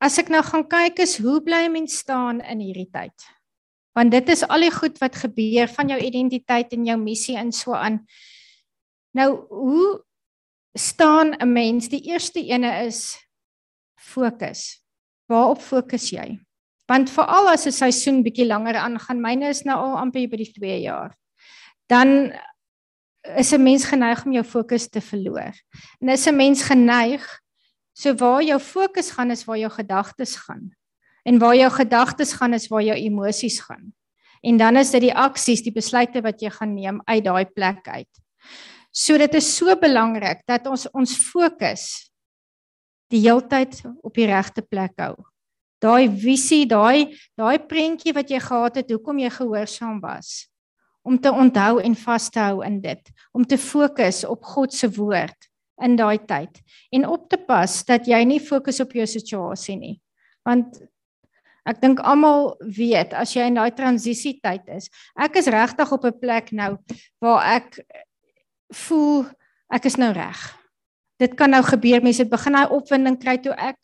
[0.00, 3.14] as ek nou gaan kyk is hoe bly 'n mens staan in hierdie tyd?
[3.94, 7.52] Want dit is al die goed wat gebeur van jou identiteit en jou missie in
[7.52, 8.06] so aan.
[9.14, 10.04] Nou hoe
[10.74, 11.88] staan 'n mens?
[11.88, 13.16] Die eerste ene is
[13.94, 14.82] fokus.
[15.28, 16.40] Waarop fokus jy?
[16.90, 20.52] Want veral as 'n seisoen bietjie langer aangaan, myne is nou al amper by die
[20.52, 21.14] 2 jaar.
[21.86, 22.32] Dan
[23.38, 25.54] is 'n mens geneig om jou fokus te verloor.
[26.00, 27.22] En is 'n mens geneig
[27.94, 30.70] so waar jou fokus gaan is waar jou gedagtes gaan.
[31.24, 33.94] En waar jou gedagtes gaan is waar jou emosies gaan.
[34.42, 37.88] En dan is dit die aksies, die besluite wat jy gaan neem uit daai plek
[37.88, 38.20] uit.
[38.90, 42.10] So dit is so belangrik dat ons ons fokus
[43.08, 45.29] die heeltyd op die regte plek hou
[45.80, 50.50] daai visie, daai daai prentjie wat jy gehad het, hoekom jy gehoorsaam was
[51.02, 53.00] om te onthou en vas te hou in dit,
[53.32, 55.48] om te fokus op God se woord
[55.80, 56.60] in daai tyd
[56.92, 59.96] en op te pas dat jy nie fokus op jou situasie nie.
[60.44, 60.76] Want
[61.68, 66.20] ek dink almal weet as jy in daai transisietyd is, ek is regtig op 'n
[66.20, 66.76] plek nou
[67.20, 67.80] waar ek
[68.86, 69.24] voel
[69.72, 70.56] ek is nou reg.
[71.18, 73.76] Dit kan nou gebeur, mense begin daai opwinding kry toe ek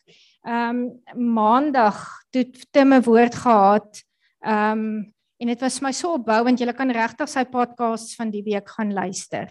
[0.46, 1.98] Ehm um, maandag
[2.30, 4.02] toe Tim 'n woord gehad
[4.46, 6.61] ehm um, en dit was my so opbouend.
[6.61, 9.50] Jy kan regtig sy podcasts van die week gaan luister.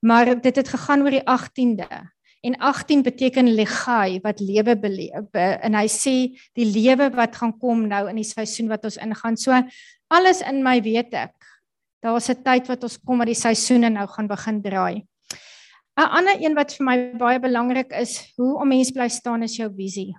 [0.00, 1.88] Maar dit het gegaan oor die 18de.
[2.44, 7.86] En 18 beteken legai wat lewe beleef en hy sê die lewe wat gaan kom
[7.88, 9.36] nou in die seisoen wat ons ingaan.
[9.36, 9.62] So
[10.12, 11.34] alles in my weet ek.
[12.02, 15.06] Daar's 'n tyd wat ons kom wat die seisoene nou gaan begin draai.
[15.96, 19.56] 'n Ander een wat vir my baie belangrik is, hoe om mens bly staan is
[19.56, 20.14] jou visie.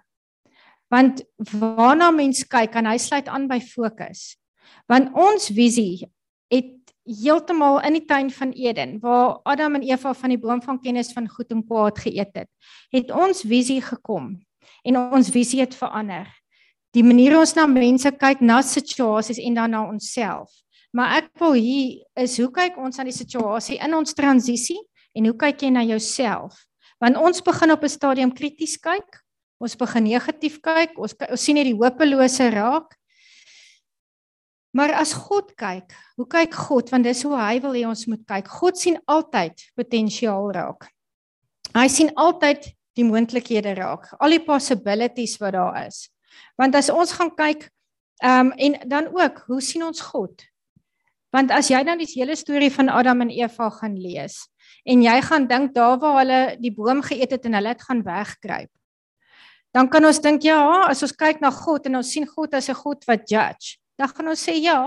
[0.93, 4.35] Want waarna mens kyk, kan hy sluit aan by fokus.
[4.87, 6.05] Want ons visie
[6.53, 10.81] het heeltemal in die tuin van Eden waar Adam en Eva van die boom van
[10.81, 12.49] kennis van goed en kwaad geëet het,
[12.93, 14.33] het ons visie gekom
[14.85, 16.25] en ons visie het verander.
[16.95, 20.53] Die manier ons na mense kyk, na situasies en dan na onsself.
[20.95, 24.79] Maar ek wil hier is hoe kyk ons aan die situasie in ons transisie
[25.15, 26.55] en hoe kyk jy na jouself?
[27.03, 29.24] Want ons begin op 'n stadium krities kyk,
[29.59, 32.93] ons begin negatief kyk, ons, ons sien net die hopelose raak
[34.75, 36.89] Maar as God kyk, hoe kyk God?
[36.91, 38.49] Want dis hoe hy wil hê ons moet kyk.
[38.59, 40.89] God sien altyd potensiaal raak.
[41.75, 46.09] Hy sien altyd die moontlikhede raak, al die possibilities wat daar is.
[46.59, 47.69] Want as ons gaan kyk,
[48.23, 50.43] ehm um, en dan ook, hoe sien ons God?
[51.35, 54.45] Want as jy nou die hele storie van Adam en Eva gaan lees
[54.87, 58.03] en jy gaan dink daar waar hulle die boom geëet het en hulle het gaan
[58.03, 58.71] wegkruip.
[59.75, 62.69] Dan kan ons dink ja, as ons kyk na God en ons sien God as
[62.69, 64.79] 'n God wat judge dan gaan ons sê ja,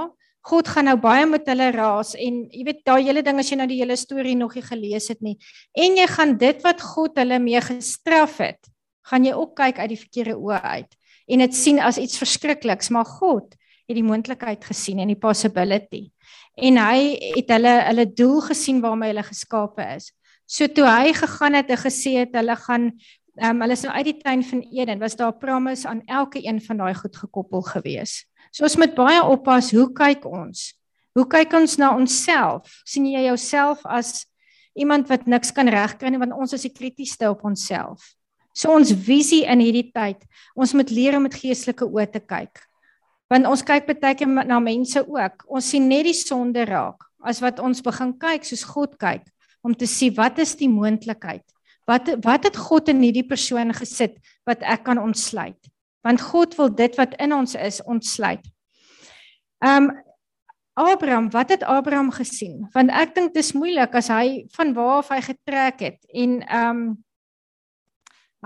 [0.49, 3.59] God gaan nou baie met hulle raas en jy weet daai hele ding as jy
[3.59, 5.37] nou die hele storie nog nie gelees het nie
[5.77, 8.61] en jy gaan dit wat God hulle mee gestraf het,
[9.09, 10.97] gaan jy ook kyk uit die verkeerde oë uit
[11.29, 13.53] en dit sien as iets verskrikliks, maar God
[13.89, 16.07] het die moontlikheid gesien en die possibility.
[16.57, 20.11] En hy het hulle hulle doel gesien waarmee hulle geskape is.
[20.49, 22.91] So toe hy gegaan het en gesê het hulle gaan
[23.39, 26.41] ehm um, hulle is nou uit die tuin van Eden, was daar promise aan elke
[26.43, 28.25] een van daai goed gekoppel gewees.
[28.51, 30.73] So ons moet baie oppas hoe kyk ons?
[31.15, 32.81] Hoe kyk ons na onsself?
[32.85, 34.27] sien jy jouself as
[34.75, 38.15] iemand wat niks kan regkry nie want ons is die kritiesste op onsself.
[38.55, 40.25] So ons visie in hierdie tyd,
[40.59, 42.59] ons moet leer om met geestelike oë te kyk.
[43.31, 45.45] Want ons kyk baie keer na mense ook.
[45.47, 49.27] Ons sien net die sonde raak as wat ons begin kyk soos God kyk
[49.63, 51.45] om te sien wat is die moontlikheid?
[51.89, 55.59] Wat wat het God in hierdie persoon gesit wat ek kan ontsluit?
[56.09, 58.45] want God wil dit wat in ons is ontsluit.
[59.65, 59.91] Um
[60.79, 62.69] Abraham, wat het Abraham gesien?
[62.73, 66.37] Want ek dink dit is moeilik as hy van waar af hy getrek het en
[66.55, 66.83] um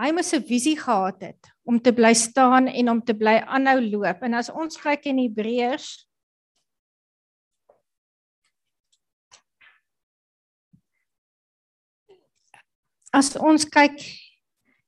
[0.01, 3.81] hy moes 'n visie gehad het om te bly staan en om te bly aanhou
[3.85, 4.23] loop.
[4.25, 6.09] En as ons kyk in Hebreërs
[13.13, 14.01] As ons kyk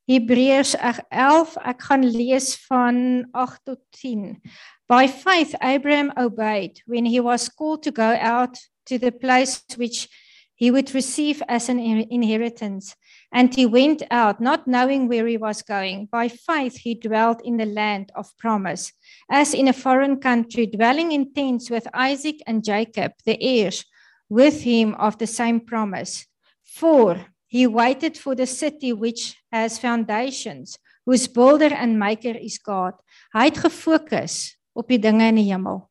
[0.09, 2.97] Hebreërs 11 ek gaan lees van
[3.37, 4.41] 8 tot 10.
[4.89, 8.57] By faith Abraham obeyed when he was called to go out
[8.87, 10.09] to the place which
[10.57, 12.97] he would receive as an inheritance.
[13.31, 16.07] And he went out not knowing where he was going.
[16.07, 18.93] By faith he dwelt in the land of promise
[19.29, 23.85] as in a foreign country dwelling in tents with Isaac and Jacob the heirs
[24.31, 26.27] with him of the same promise.
[26.65, 32.99] For He waited for the city which has foundations, whose builder and maker is God.
[33.31, 35.85] Hy het gefokus op die dinge in die hemel.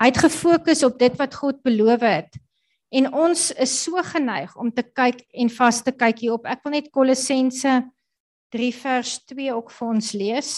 [0.00, 2.38] Hy het gefokus op dit wat God beloof het.
[2.88, 6.48] En ons is so geneig om te kyk en vas te kyk hierop.
[6.48, 7.76] Ek wil net Kolossense
[8.56, 10.54] 3 vers 2 ook vir ons lees.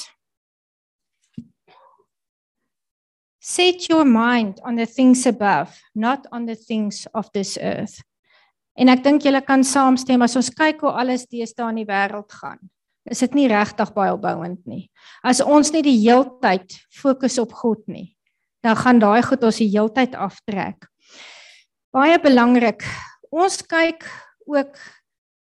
[3.42, 7.98] Set your mind on the things above, not on the things of this earth.
[8.78, 12.32] En ek dink julle kan saamstem as ons kyk hoe alles deesdae in die wêreld
[12.32, 12.60] gaan.
[13.10, 14.86] Is dit nie regtig baie opbouend nie.
[15.26, 18.12] As ons net die heeltyd fokus op God nie,
[18.62, 20.86] dan gaan daai goed ons die heeltyd aftrek.
[21.92, 22.86] Baie belangrik.
[23.34, 24.06] Ons kyk
[24.48, 24.78] ook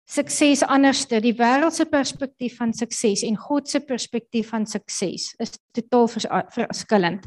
[0.08, 5.58] sukses anderste, die wêreld se perspektief van sukses en God se perspektief van sukses is
[5.76, 7.26] totaal verskillend.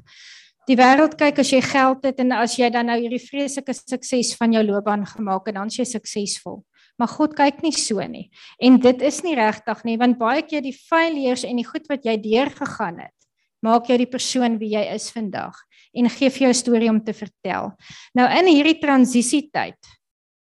[0.70, 4.36] Die wêreld kyk as jy geld het en as jy dan nou hierdie vreeslike sukses
[4.38, 6.62] van jou loopbaan gemaak het, dan jy suksesvol.
[7.01, 8.28] Maar God kyk nie so nie.
[8.62, 12.05] En dit is nie regtig nie, want baie keer die failures en die goed wat
[12.05, 13.18] jy deurgegaan het,
[13.66, 15.57] maak jou die persoon wie jy is vandag
[15.97, 17.74] en gee vir jou 'n storie om te vertel.
[18.16, 19.82] Nou in hierdie transisietyd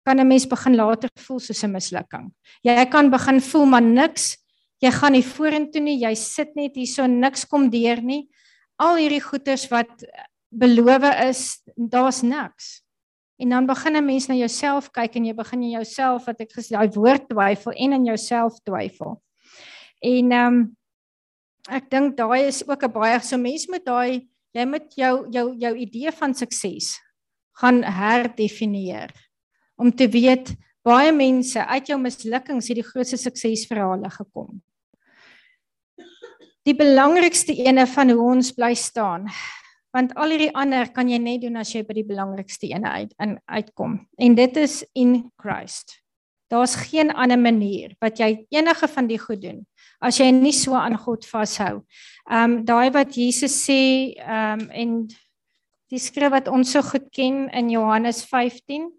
[0.05, 2.31] kan 'n mens begin later voel soos 'n mislukking.
[2.63, 4.37] Jy kan begin voel maar niks,
[4.81, 8.29] jy gaan nie vorentoe nie, jy sit net hier so niks kom deur nie
[8.75, 10.05] al hierdie goeders wat
[10.49, 12.83] beloof is, daar's niks.
[13.37, 16.51] En dan begin 'n mens na jouself kyk en jy begin in jouself wat ek
[16.53, 19.21] gesê daai woord twyfel en in jouself twyfel.
[20.01, 20.77] En ehm um,
[21.69, 25.49] ek dink daai is ook 'n baie so mens moet daai Jy moet jou jou
[25.59, 26.93] jou idee van sukses
[27.59, 29.11] gaan herdefinieer
[29.75, 30.53] om te weet
[30.85, 34.61] baie mense uit jou mislukkings het die grootste suksesverhale gekom.
[36.65, 39.29] Die belangrikste ene van hoe ons bly staan
[39.95, 43.13] want al hierdie ander kan jy net doen as jy by die belangrikste ene uit
[43.23, 46.01] in uitkom en dit is in Christ.
[46.51, 49.61] Daar's geen ander manier wat jy enige van die goed doen
[50.03, 51.85] as jy nie so aan God vashou.
[52.27, 54.97] Ehm um, daai wat Jesus sê ehm um, en
[55.93, 58.89] die skrif wat ons so goed ken in Johannes 15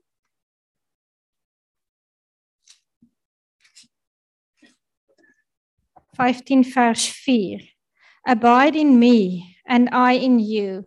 [6.17, 7.61] 15 vers 4
[8.27, 10.87] Abide in me and I in you.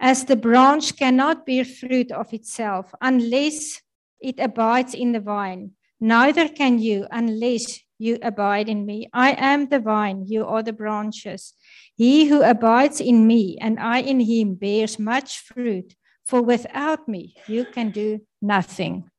[0.00, 3.82] As the branch cannot bear fruit of itself unless
[4.20, 9.08] it abides in the vine, neither can you unless you abide in me.
[9.12, 11.54] I am the vine, you are the branches.
[11.94, 15.94] He who abides in me and I in him bears much fruit,
[16.24, 19.10] for without me you can do nothing.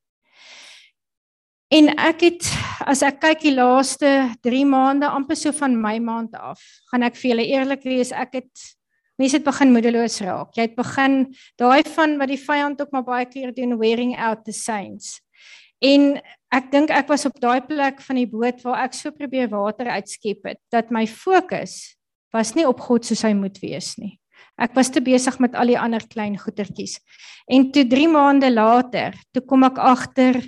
[1.75, 2.45] En ek het
[2.87, 4.09] as ek kyk die laaste
[4.45, 6.61] 3 maande amper so van my maand af,
[6.91, 8.63] gaan ek vir julle eerlik wees, ek het
[9.19, 10.53] mense het begin moedeloos raak.
[10.55, 11.17] Jy het begin
[11.59, 15.17] daai van wat die vyand ook maar baie keer doen wearing out the saints.
[15.83, 16.21] En
[16.55, 19.91] ek dink ek was op daai plek van die boot waar ek so probeer water
[19.97, 21.97] uitskep het dat my fokus
[22.31, 24.15] was nie op God soos hy moet wees nie.
[24.55, 27.01] Ek was te besig met al die ander klein goetertjies.
[27.51, 30.39] En toe 3 maande later, toe kom ek agter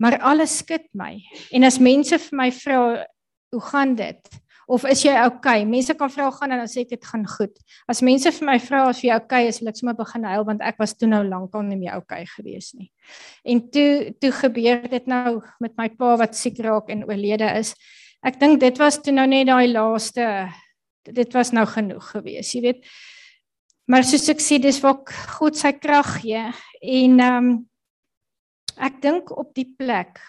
[0.00, 1.18] maar alles skud my.
[1.52, 3.06] En as mense vir my vra,
[3.52, 4.40] "Hoe gaan dit?"
[4.70, 5.64] of is jy okay?
[5.66, 7.56] Mense kan vra gaan en dan sê ek dit gaan goed.
[7.90, 10.62] As mense vir my vra of jy okay is, wil ek sommer begin huil want
[10.62, 12.90] ek was toe nou lankal nie meer okay gewees nie.
[13.44, 17.74] En toe toe gebeur dit nou met my pa wat siek raak en oorlede is.
[18.22, 20.26] Ek dink dit was toe nou net daai laaste
[21.10, 22.84] dit was nou genoeg gewees, jy weet.
[23.90, 25.00] Maar soos ek sê, dis waar
[25.40, 27.50] God sy krag gee en ehm um,
[28.80, 30.20] ek dink op die plek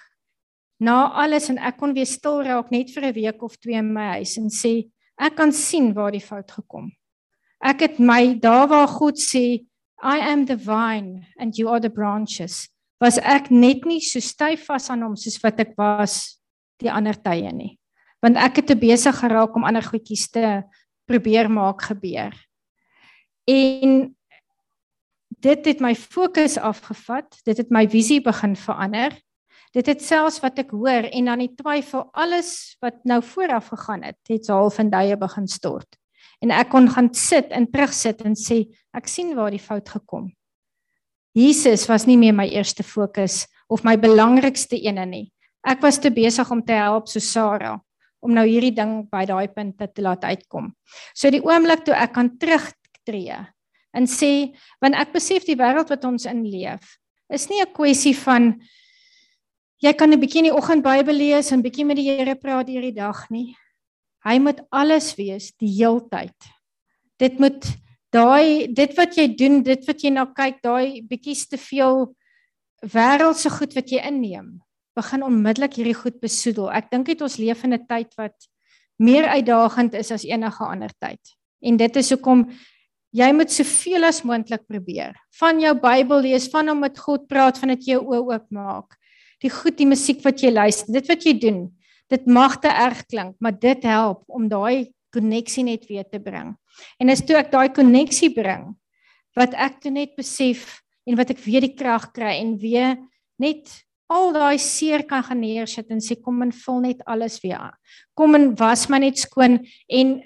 [0.82, 3.94] na alles en ek kon weer stil raak net vir 'n week of twee in
[3.94, 4.90] my huis en sê
[5.20, 6.92] ek kan sien waar die fout gekom.
[7.64, 9.66] Ek het my daar waar God sê
[10.02, 12.68] I am the vine and you are the branches
[13.02, 16.38] was ek net nie so styf vas aan hom soos wat ek was
[16.82, 17.78] die ander tye nie.
[18.22, 20.62] Want ek het te besig geraak om ander goedjies te
[21.10, 22.34] probeer maak gebeur.
[23.50, 24.16] En
[25.42, 29.18] dit het my fokus afgevat, dit het my visie begin verander
[29.72, 34.04] Dit het selfs wat ek hoor en dan die twyfel alles wat nou vooraf gegaan
[34.04, 35.96] het, het half in duie begin stort.
[36.44, 38.66] En ek kon gaan sit en terugsit en sê
[38.98, 40.28] ek sien waar die fout gekom.
[41.38, 45.26] Jesus was nie meer my eerste fokus of my belangrikste ene nie.
[45.64, 47.80] Ek was te besig om te help so Sarah
[48.22, 50.68] om nou hierdie ding by daai punt te laat uitkom.
[51.16, 53.40] So die oomblik toe ek kan terugtreë
[53.94, 56.98] en sê want ek besef die wêreld wat ons in leef
[57.30, 58.56] is nie 'n kwessie van
[59.82, 62.68] Jy kan 'n bietjie in die oggend Bybel lees en bietjie met die Here praat
[62.68, 63.56] deur die dag nie.
[64.24, 66.38] Hy moet alles wees die heeltyd.
[67.18, 67.66] Dit moet
[68.14, 72.14] daai dit wat jy doen, dit wat jy na kyk, daai bietjies te veel
[72.86, 74.62] wêreldse goed wat jy inneem,
[74.96, 76.70] begin onmiddellik hierdie goed besoedel.
[76.70, 78.38] Ek dink dit ons leef in 'n tyd wat
[79.00, 81.22] meer uitdagend is as enige ander tyd.
[81.64, 82.52] En dit is hoekom
[83.12, 85.16] jy moet soveel as moontlik probeer.
[85.40, 88.98] Van jou Bybel lees, van om met God praat, van dit jou oë oopmaak
[89.42, 91.62] die goed die musiek wat jy luister, dit wat jy doen,
[92.12, 96.54] dit mag te erg klink, maar dit help om daai koneksie net weer te bring.
[97.02, 98.70] En as toe ek daai koneksie bring,
[99.38, 103.00] wat ek toe net besef en wat ek weer die krag kry en weer
[103.42, 103.72] net
[104.12, 107.78] al daai seer kan gaan neersit en sê kom en vul net alles weer aan.
[108.14, 110.18] Kom en was my net skoon en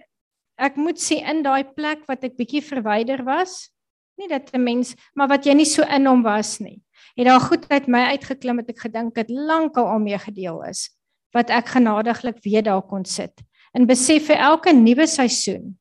[0.57, 3.69] ek moet sê in daai plek wat ek bietjie verwyder was,
[4.17, 6.81] nie dat 'n mens, maar wat jy nie so in hom was nie
[7.15, 10.89] het daar goed uit my uitgeklim wat ek gedink het lankal al mee gedeel is
[11.35, 13.43] wat ek genadiglik weer daar kon sit
[13.75, 15.75] en besef vir elke nuwe seisoen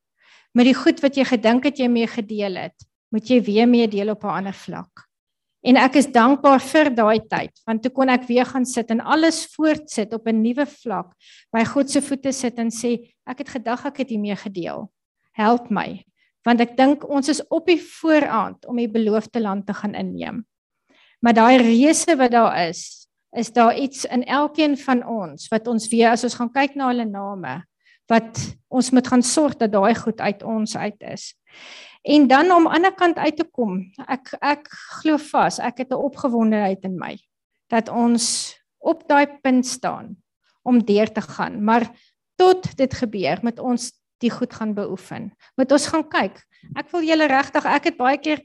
[0.55, 3.89] met die goed wat jy gedink het jy mee gedeel het moet jy weer mee
[3.91, 5.07] deel op 'n ander vlak
[5.65, 9.01] en ek is dankbaar vir daai tyd want toe kon ek weer gaan sit en
[9.01, 11.13] alles voortsit op 'n nuwe vlak
[11.53, 14.91] by God se voete sit en sê ek het gedag ek het hiermee gedeel.
[15.33, 16.05] Help my.
[16.45, 20.45] Want ek dink ons is op die vooraand om die beloofde land te gaan inneem.
[21.21, 25.89] Maar daai reëse wat daar is, is daar iets in elkeen van ons wat ons
[25.89, 27.63] weer as ons gaan kyk na hulle name
[28.11, 28.37] wat
[28.69, 31.33] ons moet gaan sorg dat daai goed uit ons uit is.
[32.05, 33.79] En dan om aan die ander kant uit te kom.
[34.07, 34.69] Ek ek
[35.01, 37.17] glo vas, ek het 'n opgewondenheid in my
[37.73, 40.17] dat ons op daai punt staan
[40.63, 41.65] om deur te gaan.
[41.65, 41.89] Maar
[42.37, 45.33] tot dit gebeur met ons die goed gaan beoefen.
[45.57, 46.39] Moet ons gaan kyk.
[46.77, 48.41] Ek wil julle regtig, ek het baie keer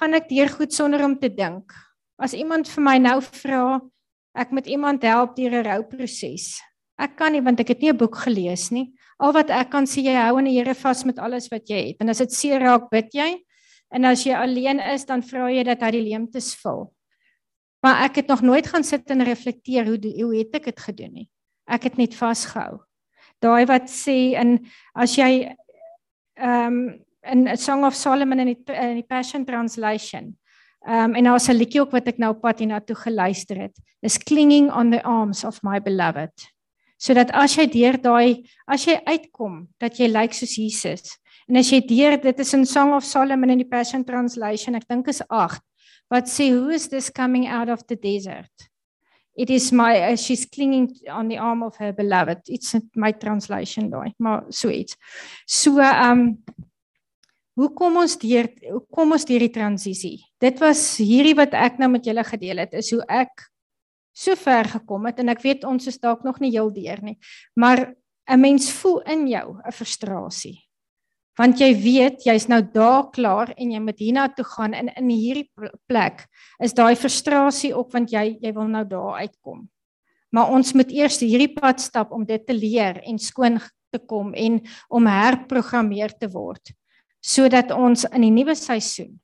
[0.00, 1.72] gaan ek deur goed sonder om te dink.
[2.16, 3.80] As iemand vir my nou vra,
[4.34, 6.60] ek moet iemand help deur 'n rouproses.
[6.98, 8.92] Ek kan nie want ek het nie 'n boek gelees nie.
[9.22, 11.92] Al wat ek kan sê jy hou aan die Here vas met alles wat jy
[11.92, 12.00] het.
[12.02, 13.28] En as dit seer raak, bid jy.
[13.94, 16.88] En as jy alleen is, dan vra jy dat hy die leemtes vul.
[17.82, 21.12] Maar ek het nog nooit gaan sit en reflekteer hoe hoe het ek dit gedoen
[21.12, 21.28] nie.
[21.70, 22.80] Ek het net vasgehou.
[23.42, 24.58] Daai wat sê in
[24.94, 25.32] as jy
[26.38, 26.84] ehm um,
[27.22, 30.32] in A Song of Solomon in die in die Passion Translation.
[30.86, 33.78] Ehm um, en daar's 'n liedjie ook wat ek nou op pad hiernatoe geluister het.
[34.02, 36.51] Is clinging on the arms of my beloved
[37.02, 41.16] sodat as jy deur daai as jy uitkom dat jy lyk soos Jesus.
[41.50, 44.86] En as jy deur dit is in Song of Solomon in die Passion Translation ek
[44.88, 45.58] dink is 8
[46.12, 48.52] wat sê who is this coming out of the desert?
[49.34, 52.44] It is my uh, she's clinging on the arm of her beloved.
[52.52, 54.96] It's my translation daai maar so iets.
[55.46, 56.42] So um
[57.58, 60.18] hoe kom ons deur hoe kom ons deur die transisie?
[60.40, 63.48] Dit was hierdie wat ek nou met julle gedeel het is hoe ek
[64.12, 67.18] so ver gekom het en ek weet ons is dalk nog nie heel deur nie.
[67.56, 67.94] Maar
[68.28, 70.58] 'n mens voel in jou 'n frustrasie.
[71.38, 75.50] Want jy weet jy's nou daar klaar en jy moet hiernatoe gaan en in hierdie
[75.88, 76.26] plek
[76.60, 79.68] is daai frustrasie ook want jy jy wil nou daar uitkom.
[80.30, 83.58] Maar ons moet eers hierdie pad stap om dit te leer en skoon
[83.92, 86.72] te kom en om herprogrammeer te word
[87.22, 89.20] sodat ons in die nuwe seisoen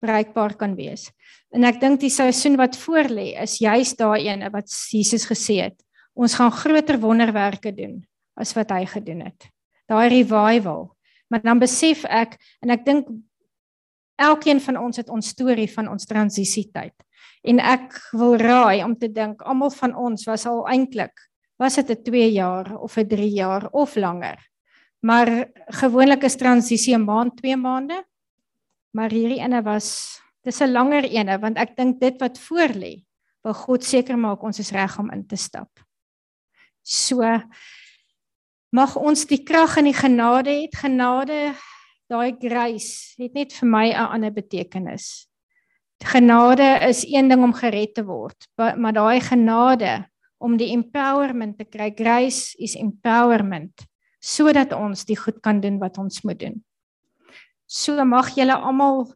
[0.00, 1.10] bereikbaar kan wees.
[1.52, 5.76] En ek dink die seisoen wat voorlê is juist daai een wat Jesus gesê het.
[6.16, 8.00] Ons gaan groter wonderwerke doen
[8.40, 9.50] as wat hy gedoen het.
[9.88, 10.88] Daai revival.
[11.28, 13.08] Maar dan besef ek en ek dink
[14.20, 16.94] elkeen van ons het ons storie van ons transisietyd.
[17.44, 21.12] En ek wil raai om te dink almal van ons was al eintlik
[21.60, 24.38] was dit 'n 2 jaar of 'n 3 jaar of langer.
[25.00, 28.04] Maar gewoonlik is transisie 'n maand, 2 maande.
[28.90, 33.04] Maar hierdie ene was dis 'n langer ene want ek dink dit wat voor lê,
[33.44, 35.70] wil God seker maak ons is reg om in te stap.
[36.82, 37.22] So
[38.72, 40.74] mag ons die krag en die genade het.
[40.74, 41.54] Genade,
[42.10, 45.28] daai grace het net vir my 'n ander betekenis.
[46.02, 50.06] Genade is een ding om gered te word, maar daai genade
[50.38, 53.86] om die empowerment te kry, grace is empowerment
[54.22, 56.64] sodat ons die goed kan doen wat ons moet doen.
[57.66, 59.08] So mag julle almal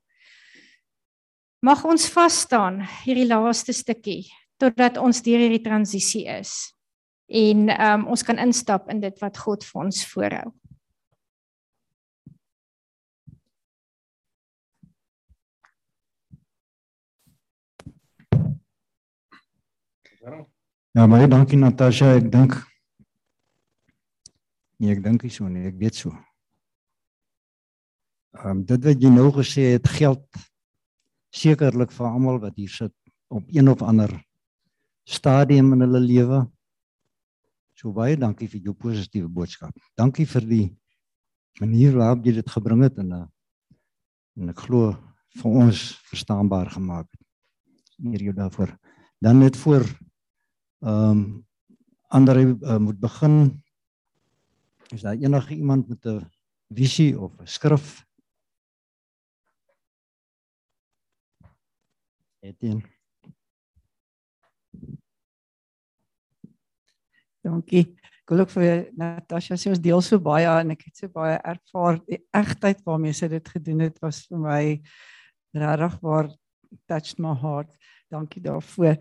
[1.66, 4.22] mag ons vas staan hierdie laaste stukkie
[4.62, 6.52] totdat ons deur hierdie transisie is
[7.26, 10.52] en um, ons kan instap in dit wat God vir ons voorhou.
[20.96, 22.14] Ja, baie dankie Natasha.
[22.16, 22.54] Ek dink
[24.76, 25.66] Nee, ek dink nie so nie.
[25.70, 26.12] Ek weet so.
[28.36, 30.24] Ehm um, dit wat jy nou gesê het geld
[31.36, 32.94] sekerlik vir almal wat hier sit
[33.28, 34.12] op een of ander
[35.06, 36.40] stadium in hulle lewe.
[37.76, 39.74] So baie dankie vir jou positiewe boodskap.
[39.98, 40.66] Dankie vir die
[41.60, 43.12] manier waarop jy dit gebring het en
[44.36, 44.92] en ek glo
[45.40, 47.22] vir ons verstaanbaar gemaak het.
[48.04, 48.74] Eer jou daarvoor.
[49.20, 49.84] Dan net voor
[50.84, 51.20] ehm um,
[52.08, 53.62] ander uh, moet begin.
[54.94, 56.30] Is daar enige iemand met 'n
[56.68, 58.05] visie of 'n skrif
[62.46, 62.82] Etienne.
[67.46, 67.84] Dankie.
[68.26, 71.36] Ek wil ook vir Natasha sê ons deel so baie en ek het so baie
[71.46, 74.62] ervaar die egtheid waarmee sy dit gedoen het was vir my
[75.54, 76.32] regtig waar
[76.90, 77.70] touched my heart.
[78.10, 78.98] Dankie daarvoor.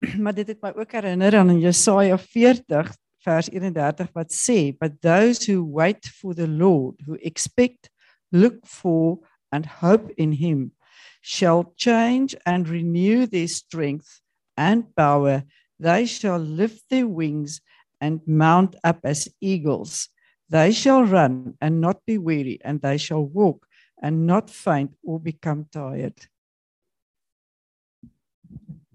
[0.22, 5.44] Maar dit het my ook herinner aan Jesaja 40 vers 31 wat sê, "But those
[5.44, 7.90] who wait for the Lord, who expect,
[8.32, 9.18] look for
[9.52, 10.72] and hope in him,
[11.20, 14.20] shall change and renew their strength
[14.56, 15.44] and power.
[15.78, 17.60] They shall lift their wings
[18.00, 20.08] and mount up as eagles.
[20.48, 23.66] They shall run and not be weary, and they shall walk
[24.02, 26.16] and not faint or become tired.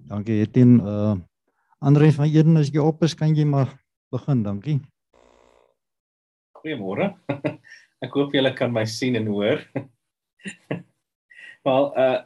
[0.05, 0.82] Dankie Etienne.
[0.82, 1.15] Uh
[1.86, 3.69] Andre van Eden as jy op is, kan jy maar
[4.09, 4.41] begin.
[4.41, 4.80] Dankie.
[6.57, 7.11] Goeiemôre.
[8.05, 9.61] Ek hoop julle kan my sien en hoor.
[11.66, 12.22] Wel, uh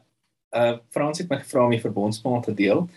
[0.49, 2.87] uh Frans het my gevra om die verbondsmaal te deel.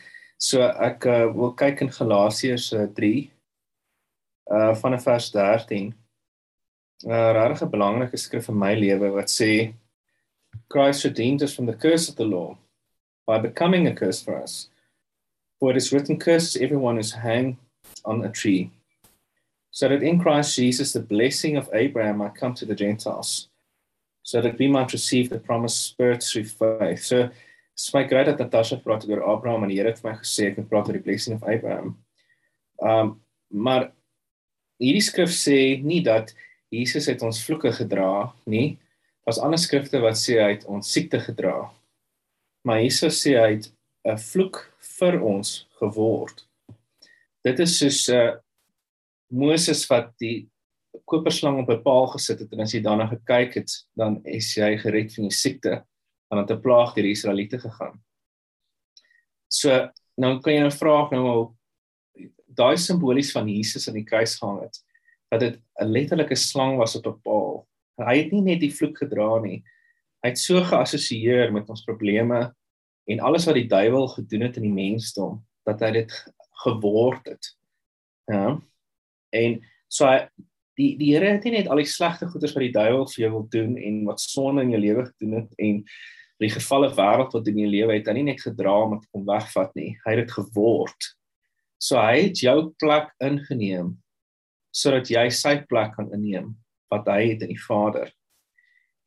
[0.43, 3.30] So ek uh, wil kyk in Galasiërs uh, 3
[4.57, 5.93] uh van vers 13.
[7.07, 9.70] Uh regtig 'n belangrike skrif in my lewe wat sê
[10.68, 12.59] Christ redeemed us from the curse of the law
[13.26, 14.68] by becoming a curse for us.
[15.61, 17.57] For it is written, Cursed is everyone who's hanged
[18.05, 18.70] on a tree,
[19.70, 23.49] so that in Christ Jesus the blessing of Abraham might come to the Gentiles,
[24.22, 27.04] so that we might receive the promised spirit through faith.
[27.04, 27.28] So
[27.74, 30.50] it's my great dat Natasha praat oor Abraham en die Here het vir my gesê
[30.50, 31.96] ek moet praat oor die blessing of Abraham.
[32.82, 33.18] Um
[33.52, 33.90] maar
[34.80, 36.32] hierdie skrif sê nie dat
[36.72, 38.78] Jesus het ons vloeke gedra nie.
[39.26, 41.68] Daar's ander skrifte wat sê hy het ons siekte gedra.
[42.64, 43.68] Maar Jesus sê hy het
[44.06, 44.62] 'n vloek
[44.98, 46.46] vir ons geword.
[47.44, 48.36] Dit is soos 'n uh,
[49.30, 50.48] Moses wat die
[51.05, 54.76] koperslang op 'n paal gesit het en as jy daarna gekyk het, dan is jy
[54.78, 55.84] gered van die siekte
[56.28, 58.03] van wat 'n plaag deur die Israeliete gegaan.
[59.49, 61.55] So, nou kan jy nou vra nou
[62.47, 64.78] daai simbolies van Jesus aan die kruis gehang het,
[65.30, 67.66] dat dit 'n letterlike slang was op 'n paal.
[67.97, 69.62] Hy het nie net die vloek gedra nie.
[70.22, 72.55] Hy het so geassosieer met ons probleme
[73.07, 76.12] en alles wat die duiwel gedoen het in die mensdom dat hy dit
[76.64, 77.57] geword het.
[78.26, 78.61] Ja.
[79.30, 80.07] En so
[80.78, 83.30] die die Here het nie net al die slegte goeders wat die duiwel vir jou
[83.36, 85.82] wil doen en wat sonde in jou lewe gedoen het en
[86.42, 89.26] die gevalle wêreld wat in jou lewe het, hy nie net gedra om dit om
[89.28, 89.92] wegvat nie.
[90.02, 91.12] Hy het dit geword.
[91.82, 93.96] So hy het jou plek ingeneem
[94.72, 96.54] sodat jy sy plek kan inneem
[96.92, 98.08] wat hy het in die Vader.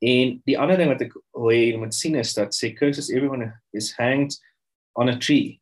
[0.04, 3.48] En die ander ding wat ek hoe jy moet sien is dat sê curses everyone
[3.74, 4.36] is hanged
[4.94, 5.58] on a tree.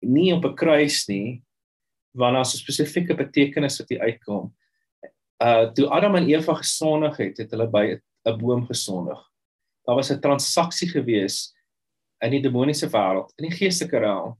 [0.00, 1.42] Nie op 'n kruis nie,
[2.16, 4.52] want daar 'n spesifieke betekenis wat hier uitkom.
[5.38, 7.84] Uh toe Adam en Eva gesondig het, het hulle by
[8.28, 9.18] 'n boom gesondig.
[9.86, 11.54] Daar was 'n transaksie gewees
[12.20, 14.38] in die demoniese wêreld, in die geestelike realm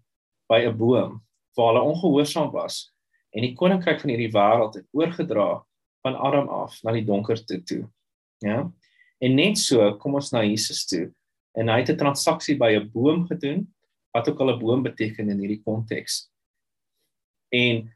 [0.49, 1.23] by 'n boom
[1.55, 2.93] waar hulle ongehoorsaam was
[3.31, 5.65] en die koninkryk van hierdie wêreld het oorgedra
[6.03, 7.89] van Adam af na die donkerte toe.
[8.39, 8.73] Ja.
[9.19, 11.13] En net so kom ons na Jesus toe
[11.53, 13.75] en hy het 'n transaksie by 'n boom gedoen
[14.13, 16.33] wat ook al 'n boom beteken in hierdie konteks
[17.53, 17.89] en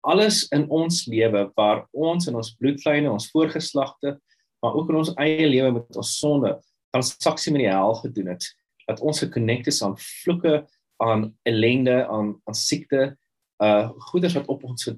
[0.00, 4.16] alles in ons lewe waar ons in ons bloedlyne, ons voorgeslagte,
[4.60, 6.54] maar ook in ons eie lewe met ons sonde
[6.90, 8.46] transaksie met die hel gedoen het,
[8.88, 10.64] dat ons gekonnekte is aan vloeke,
[11.00, 13.14] aan ellende, aan aan siekte,
[13.60, 14.88] uh goeders wat op ons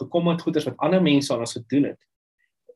[0.00, 2.00] gekom het, goeders wat ander mense aan ons gedoen het.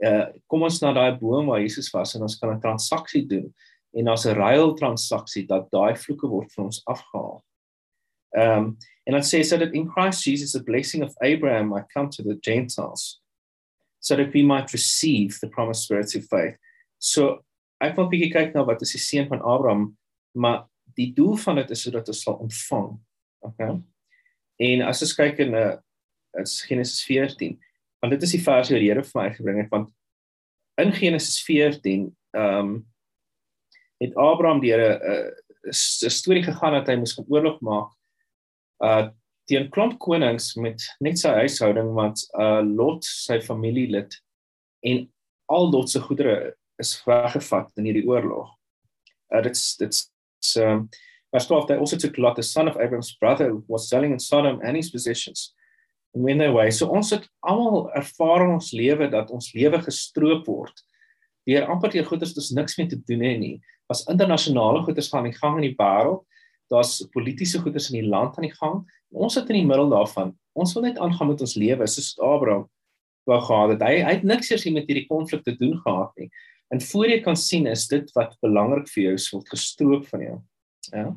[0.03, 3.53] Uh kom ons na daai boom waar Jesus was en ons kan 'n transaksie doen
[3.93, 7.43] en daar's 'n ruil transaksie dat daai vloeke word van ons afgehaal.
[8.37, 12.09] Um, And it says so that in Christ Jesus, the blessing of Abraham might come
[12.11, 13.20] to the Gentiles,
[14.01, 16.57] so that we might receive the promised spirit through faith.
[16.99, 17.43] So
[17.83, 19.97] ek wil bietjie kyk na wat is die seën van Abraham,
[20.39, 22.93] maar die doel van dit is sodat ons sal ontvang.
[23.49, 23.72] Okay?
[24.62, 25.76] En as ons kyk in 'n uh,
[26.39, 27.59] is Genesis 14,
[28.01, 29.91] want dit is die vers wat die Here vir my gebring het want
[30.78, 32.07] in Genesis 14,
[32.37, 32.87] ehm um,
[33.99, 35.30] het Abraham die Here 'n uh,
[36.07, 37.91] 'n storie gegaan dat hy moes gaan oorlog maak
[38.85, 39.11] uh
[39.51, 44.14] teen klomp konings met net sy huishouding wat uh Lot sy familielid
[44.87, 45.07] en
[45.53, 48.53] al Lot se goedere is weggevat in hierdie oorlog.
[49.35, 50.09] Uh dit's dit's
[50.61, 50.89] um
[51.33, 54.18] Verse 12, they also took Lot, the son of Abraham's brother, who was selling in
[54.18, 55.55] Sodom and his possessions,
[56.14, 56.70] and went their way.
[56.70, 60.83] So ons het almal ervaar in ons lewe dat ons lewe gestroop word.
[61.49, 63.55] Deur amper die goeders wat ons niks mee te doen het nie.
[63.91, 66.20] As internasionale goeders gaan in gang in die wêreld,
[66.73, 68.81] daar's politieke goeders in die land aan die gang.
[69.12, 70.33] Ons sit in die middel daarvan.
[70.57, 72.68] Ons wil net aangaan met ons lewe soos Abraham
[73.29, 73.85] wou gehad het.
[73.87, 76.31] Hy, hy het niks eers met hierdie konflik te doen gehad nie.
[76.73, 80.39] En voor jy kan sien is dit wat belangrik vir jou word gestroop van jou.
[80.91, 81.11] Ja.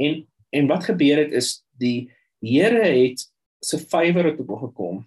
[0.00, 0.22] En
[0.54, 2.12] en wat gebeur het is die
[2.44, 3.22] Here het
[3.64, 4.98] sy favour het op hom gekom.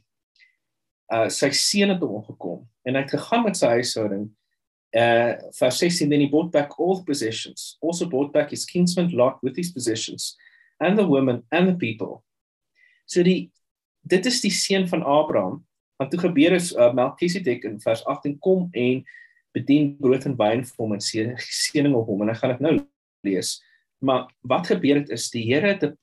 [1.13, 4.27] Uh sy seën het op hom gekom en hy het gegaan met sy huishouding
[4.95, 9.09] uh, verse 16, then he bought back all the possessions, also bought back his kinsman
[9.09, 10.35] Lot with his possessions,
[10.79, 12.23] and the women and the people.
[13.05, 13.51] So die
[14.07, 15.63] dit is die seun van Abraham.
[15.99, 19.01] Want toe gebeur is uh, Melchisedek in vers 18 kom en
[19.55, 22.73] bedien brood en wyn vir hom en seëning op hom en ek gaan dit nou
[23.27, 23.57] lees.
[23.99, 25.97] Maar wat gebeur het is die Here het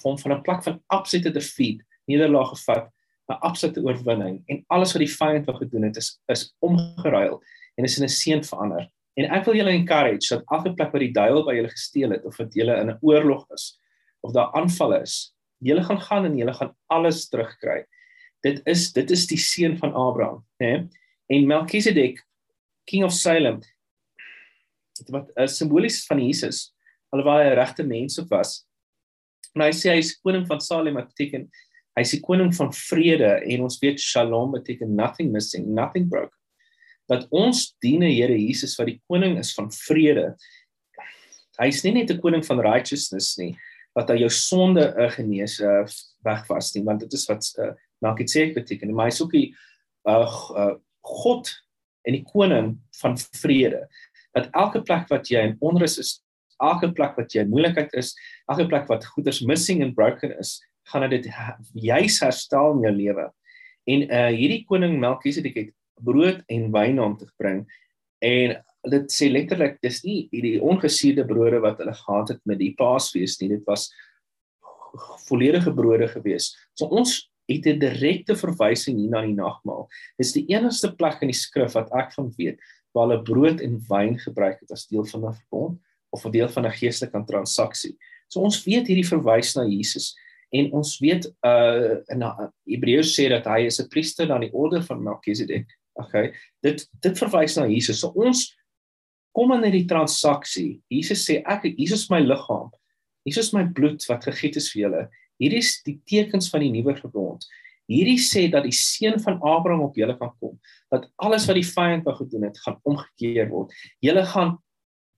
[0.00, 2.88] vorm van 'n plek van absolute defeat, nederlaag gevat,
[3.28, 7.40] 'n absolute oorwinning en alles wat die vyand wou gedoen het is is omgeruil
[7.74, 8.90] en is in 'n seën verander.
[9.14, 12.24] En ek wil julle encourage dat elke plek waar die duiwel by julle gesteel het
[12.26, 13.78] of wat julle in 'n oorlog is
[14.20, 17.84] of daar aanvalle is, julle gaan gaan en julle gaan alles terugkry.
[18.42, 20.88] Dit is dit is die seën van Abraham, né?
[21.28, 22.24] En Melchisedek,
[22.84, 23.60] king of Salem,
[25.08, 26.74] wat is simbolies van Jesus,
[27.12, 28.66] alhoewel hy 'n regte mens was.
[29.54, 31.50] Maar hy sê hy is koning van Salem wat beteken
[31.96, 36.43] hy is die koning van vrede en ons weet Shalom beteken nothing missing, nothing broken
[37.10, 40.34] dat ons dien 'n Here Jesus wat die koning is van vrede.
[41.58, 43.56] Hy is nie net 'n koning van righteousness nie,
[43.94, 45.84] wat hy jou sonde uh, genees uh,
[46.24, 48.94] wegwas nie, want dit is wat uh, Melkisedek beteken.
[48.94, 49.54] Maar hy's ook die
[50.06, 50.26] uh,
[50.56, 50.74] uh
[51.04, 51.50] God
[52.08, 53.86] en die koning van vrede.
[54.32, 56.22] Dat elke plek wat jy in onrus is,
[56.56, 58.14] elke plek wat jy in moeilikheid is,
[58.48, 61.28] elke plek wat goeders missing and broken is, gaan dit
[61.74, 63.28] juis herstel in jou lewe.
[63.84, 67.64] En uh hierdie koning Melkisedek het brood en wyn om te bring
[68.24, 68.56] en
[68.90, 73.38] dit sê letterlik dis nie hierdie ongesuurde brode wat hulle gehad het met die Paasfees
[73.40, 73.88] nie, dit was
[75.26, 76.52] volledige brode gewees.
[76.78, 79.88] So ons het 'n direkte verwysing hier na die nagmaal.
[80.18, 82.58] Dis die enigste plek in die skrif wat ek van weet
[82.94, 85.80] waar hulle brood en wyn gebruik het as deel van 'n verbond
[86.10, 87.96] of 'n deel van 'n geestelike transaksie.
[88.28, 90.14] So ons weet hierdie verwys na Jesus
[90.52, 92.22] en ons weet uh in
[92.66, 95.66] Hebreërs sê dat hy is 'n priester aan die orde van Melkisedek.
[96.00, 96.32] Okay.
[96.64, 98.00] Dit dit verwys na Jesus.
[98.02, 98.48] So ons
[99.34, 100.80] kom in hierdie transaksie.
[100.92, 102.72] Jesus sê ek Jesus is my liggaam.
[103.24, 105.04] Jesus is my bloed wat gegiet is vir julle.
[105.42, 107.46] Hierdie is die tekens van die nuwe verbond.
[107.90, 110.54] Hierdie sê dat die seun van Abraham op julle kan kom,
[110.92, 113.74] dat alles wat die vyand wou gedoen het, gaan omgekeer word.
[114.04, 114.54] Julle gaan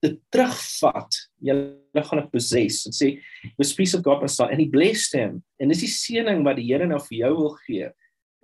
[0.03, 1.19] dit terugvat.
[1.43, 2.83] Julle gaan dit possess.
[2.89, 3.09] Dit sê
[3.55, 5.39] the peace of God must and he blessed him.
[5.59, 7.93] En dis die seëning wat die Here nou vir jou wil gee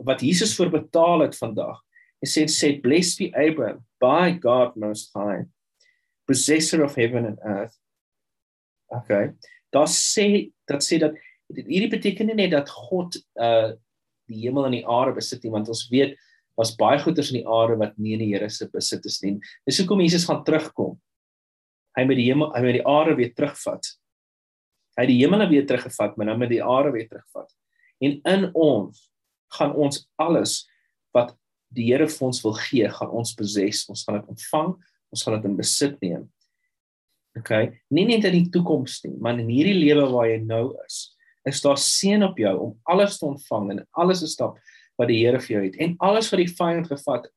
[0.03, 1.77] wat Jesus voor betaal het vandag.
[2.23, 5.43] Hy sê sê blessed be Abraham by God most high
[6.25, 7.75] possessor of heaven and earth.
[8.87, 9.33] Okay.
[9.75, 11.17] Daar sê dat sê dat
[11.51, 13.75] hierdie beteken nie net dat God uh
[14.31, 16.13] die hemel en die aarde besit nie want ons weet
[16.55, 19.33] was baie goeders in die aarde wat nie in die Here se besit is nie.
[19.67, 20.95] Dis hoekom Jesus gaan terugkom.
[21.97, 23.89] Hy met die hemel hy met die aarde weer terugvat.
[24.95, 27.51] Hy die hemel weer teruggevat, maar nou met die aarde weer terugvat.
[27.99, 29.09] En in ons
[29.57, 30.61] gaan ons alles
[31.11, 31.35] wat
[31.73, 33.83] die Here vir ons wil gee, gaan ons beses.
[33.89, 34.75] Ons gaan dit ontvang,
[35.13, 36.29] ons gaan dit in besit neem.
[37.39, 37.51] OK,
[37.89, 41.09] nie net in die toekoms nie, maar in hierdie lewe waar jy nou is
[41.43, 44.59] is daar seën op jou om alles te ontvang en alles te stap
[44.99, 47.27] wat die Here vir jou het en alles wat die vyand gevat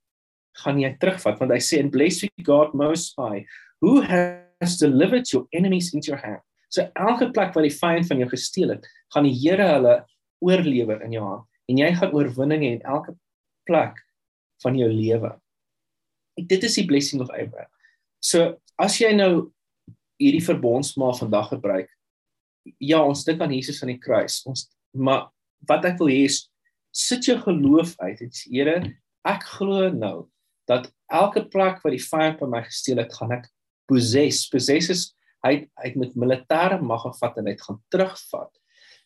[0.62, 3.44] gaan jy terugvat want hy sê and blessed be God most high
[3.82, 8.22] who has delivered your enemies into your hand so elke plek waar die vyand van
[8.22, 9.98] jou gesteel het gaan die Here hulle
[10.44, 13.16] oorlewer in jou hand en jy gaan oorwinning hê in elke
[13.66, 13.98] plek
[14.64, 15.34] van jou lewe
[16.36, 17.72] dit is die blessing of Abraham
[18.20, 19.50] so as jy nou
[20.20, 21.90] hierdie verbondsmaal vandag gebruik
[22.78, 24.40] ja, ons dink aan Jesus aan die kruis.
[24.48, 25.28] Ons maar
[25.68, 26.46] wat ek wil hê is
[26.96, 28.22] sit jou geloof uit.
[28.22, 28.76] Dit sê Here,
[29.26, 30.28] ek glo nou
[30.70, 33.46] dat elke plek wat die vyand by my gesteel het, gaan ek
[33.90, 34.46] possess.
[34.50, 35.04] Possess is
[35.46, 38.50] hy hy met militêre mag gevat en hy gaan terugvat.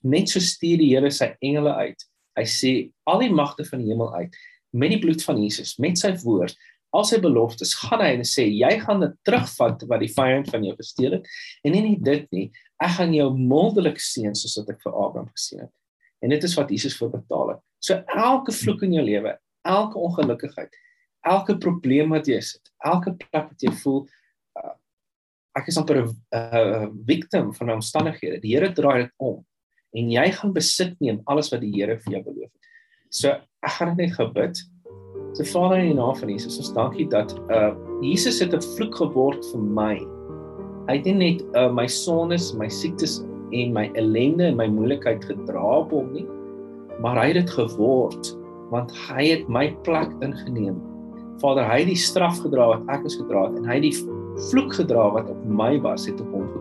[0.07, 2.07] Net so stuur die Here sy engele uit.
[2.39, 2.73] Hy sê
[3.11, 4.39] al die magte van die hemel uit
[4.73, 6.57] met die bloed van Jesus, met sy woord
[6.97, 10.65] al sy beloftes gaan hy en sê jy gaan dit terugvat wat die vyand van
[10.67, 11.29] jou gesteel het.
[11.65, 12.47] En nie net dit nie
[12.83, 15.75] ek gaan jou mondelik seën soos wat ek vir Abraham geseën het.
[16.21, 17.63] En dit is wat Jesus vir betaal het.
[17.81, 17.97] So
[18.27, 19.37] elke vloek in jou lewe
[19.69, 20.73] elke ongelukkigheid
[21.29, 24.01] elke probleem wat jy het elke plek wat jy voel
[24.57, 24.75] uh,
[25.61, 28.41] ek is amper 'n uh, victim van omstandighede.
[28.41, 29.45] Die Here draai dit om.
[29.95, 32.70] En jy gaan besit neem alles wat die Here vir jou beloof het
[33.11, 33.29] so
[33.67, 34.59] ek gaan net gebid
[35.35, 37.71] So Vader in die naam van Jesus, ons dankie dat uh
[38.03, 39.95] Jesus het 'n vloek geword vir my.
[40.89, 43.21] Hy het net uh my sondes, my siektes
[43.55, 46.27] en my ellende en my moeilikheid gedra op hom nie,
[46.99, 48.37] maar hy het dit geword
[48.71, 50.79] want hy het my plek ingeneem.
[51.43, 53.99] Vader, hy het die straf gedra wat ek moes gedra het en hy het die
[54.51, 56.60] vloek gedra wat op my was het op hom gekom.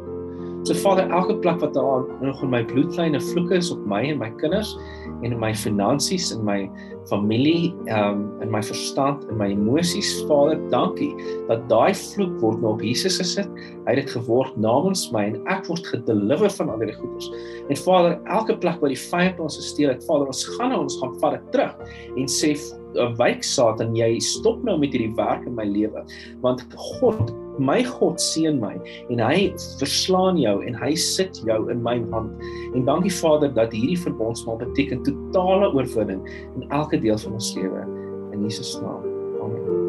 [0.67, 4.01] So Vader, elke plek wat daar nog in my bloedlyn 'n vloek is op my
[4.11, 4.77] en my kinders
[5.23, 6.69] en in my finansies en my
[7.07, 11.15] familie, ehm um, in my verstand en my emosies, Vader, dankie
[11.47, 13.47] dat daai vloek word nou op Jesus gesit.
[13.87, 17.31] Hy het dit geword namens my en ek word gedeliver van al die goeders.
[17.69, 20.99] En Vader, elke plek waar die vyand ons gesteel het, Vader, ons gaan nou ons
[20.99, 21.75] gaan vat dit terug
[22.17, 22.55] en sê
[23.17, 26.03] wyk Satan, jy stop nou met hierdie werk in my lewe
[26.41, 28.75] want God my God seën my
[29.09, 29.49] en hy
[29.81, 32.47] verslaan jou en hy sit jou in my hand.
[32.73, 36.23] En dankie Vader dat hierdie verbondsmaal beteken totale oorwinning
[36.55, 37.85] in elke deel van ons lewe
[38.31, 39.05] in Jesus naam.
[39.43, 39.88] Amen.